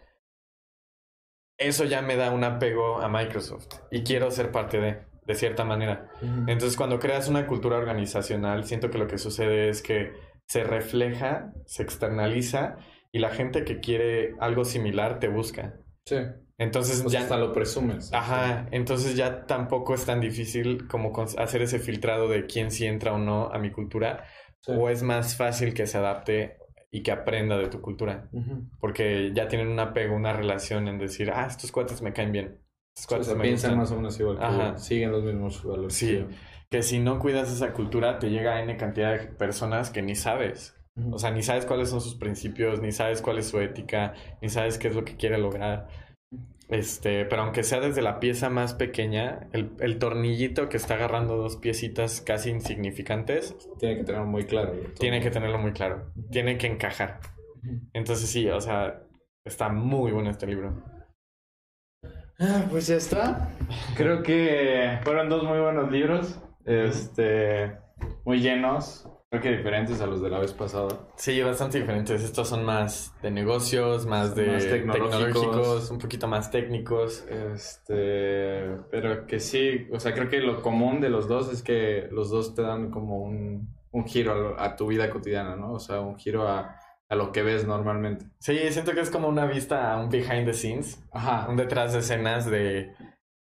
[1.57, 5.63] Eso ya me da un apego a Microsoft y quiero ser parte de de cierta
[5.63, 6.09] manera.
[6.21, 10.13] Entonces, cuando creas una cultura organizacional, siento que lo que sucede es que
[10.47, 12.77] se refleja, se externaliza
[13.11, 15.79] y la gente que quiere algo similar te busca.
[16.05, 16.17] Sí.
[16.57, 18.13] Entonces ya hasta lo presumes.
[18.13, 23.13] Ajá, entonces ya tampoco es tan difícil como hacer ese filtrado de quién sí entra
[23.13, 24.25] o no a mi cultura
[24.67, 26.57] o es más fácil que se adapte
[26.91, 28.29] y que aprenda de tu cultura.
[28.79, 32.59] Porque ya tienen un apego, una relación en decir, ah, estos cuates me caen bien.
[33.07, 34.37] O piensan más o menos igual.
[34.41, 34.77] Ajá.
[34.77, 35.93] siguen los mismos valores.
[35.93, 36.25] Sí.
[36.69, 40.15] Que si no cuidas esa cultura, te llega a N cantidad de personas que ni
[40.15, 40.75] sabes.
[41.11, 44.47] O sea, ni sabes cuáles son sus principios, ni sabes cuál es su ética, ni
[44.47, 45.89] sabes qué es lo que quiere lograr.
[46.69, 51.35] Este, pero aunque sea desde la pieza más pequeña, el, el tornillito que está agarrando
[51.35, 53.55] dos piecitas casi insignificantes.
[53.77, 54.73] Tiene que tenerlo muy claro.
[54.97, 56.11] Tiene que tenerlo muy claro.
[56.31, 57.19] Tiene que encajar.
[57.93, 59.03] Entonces sí, o sea,
[59.43, 60.94] está muy bueno este libro.
[62.39, 63.49] Ah, pues ya está.
[63.95, 66.39] Creo que fueron dos muy buenos libros.
[66.65, 67.77] Este,
[68.25, 69.07] muy llenos.
[69.29, 70.87] Creo que diferentes a los de la vez pasada.
[71.15, 72.23] Sí, bastante diferentes.
[72.23, 75.89] Estos son más de negocios, más de tecnológicos.
[75.91, 77.25] un poquito más técnicos.
[77.27, 82.07] Este, pero que sí, o sea, creo que lo común de los dos es que
[82.11, 85.73] los dos te dan como un, un giro a tu vida cotidiana, ¿no?
[85.73, 86.77] O sea, un giro a
[87.09, 88.25] a lo que ves normalmente.
[88.39, 91.03] Sí, siento que es como una vista a un behind the scenes.
[91.11, 91.47] Ajá.
[91.49, 92.93] Un detrás de escenas de,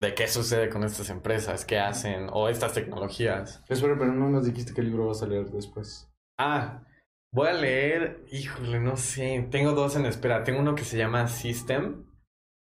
[0.02, 3.64] de qué sucede con estas empresas, qué hacen, o estas tecnologías.
[3.70, 6.12] Espera, pero no nos dijiste qué libro vas a leer después.
[6.38, 6.84] Ah,
[7.32, 9.48] voy a leer, híjole, no sé.
[9.52, 10.44] Tengo dos en espera.
[10.44, 12.06] Tengo uno que se llama System,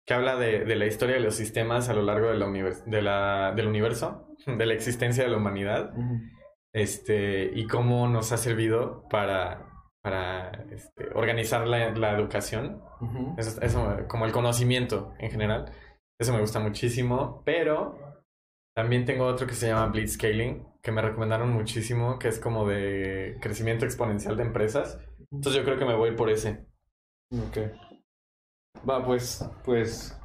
[0.05, 2.47] que habla de, de la historia de los sistemas a lo largo de la
[2.85, 5.93] de la, del universo, de la existencia de la humanidad.
[6.73, 9.66] Este, y cómo nos ha servido para
[10.03, 12.81] para este, organizar la, educación.
[13.37, 15.71] eso, como el conocimiento en general.
[16.19, 18.23] Eso me gusta muchísimo, pero
[18.75, 23.37] también tengo otro que se llama Blitzscaling, que me recomendaron muchísimo, que es como de
[23.41, 24.99] crecimiento exponencial de empresas.
[25.31, 26.65] Entonces yo creo que me voy por ese.
[27.33, 27.57] Ok.
[28.87, 30.17] Va, pues, pues,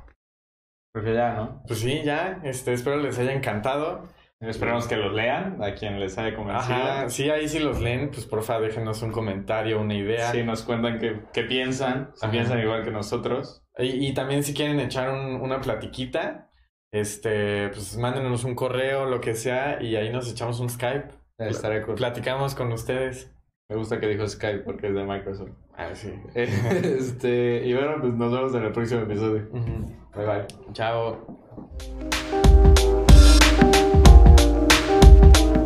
[0.92, 1.62] pues ya, ¿no?
[1.66, 2.40] Pues sí, ya.
[2.44, 4.08] Este, espero les haya encantado.
[4.42, 6.74] Esperemos que los lean, a quien les haya convencido.
[6.74, 10.32] Ajá, sí, ahí sí los leen, pues porfa déjenos un comentario, una idea.
[10.32, 13.64] Sí, nos cuentan qué, piensan, si piensan igual que nosotros.
[13.78, 16.50] Y, también si quieren echar una platiquita,
[16.90, 21.08] este, pues mándenos un correo, lo que sea, y ahí nos echamos un Skype.
[21.38, 23.32] Estaré Platicamos con ustedes.
[23.68, 25.50] Me gusta que dijo Skype porque es de Microsoft.
[25.74, 26.12] Ah, sí.
[26.34, 29.48] este, y bueno, pues nos vemos en el próximo episodio.
[30.14, 30.46] Bye bye.
[30.72, 31.26] Chao.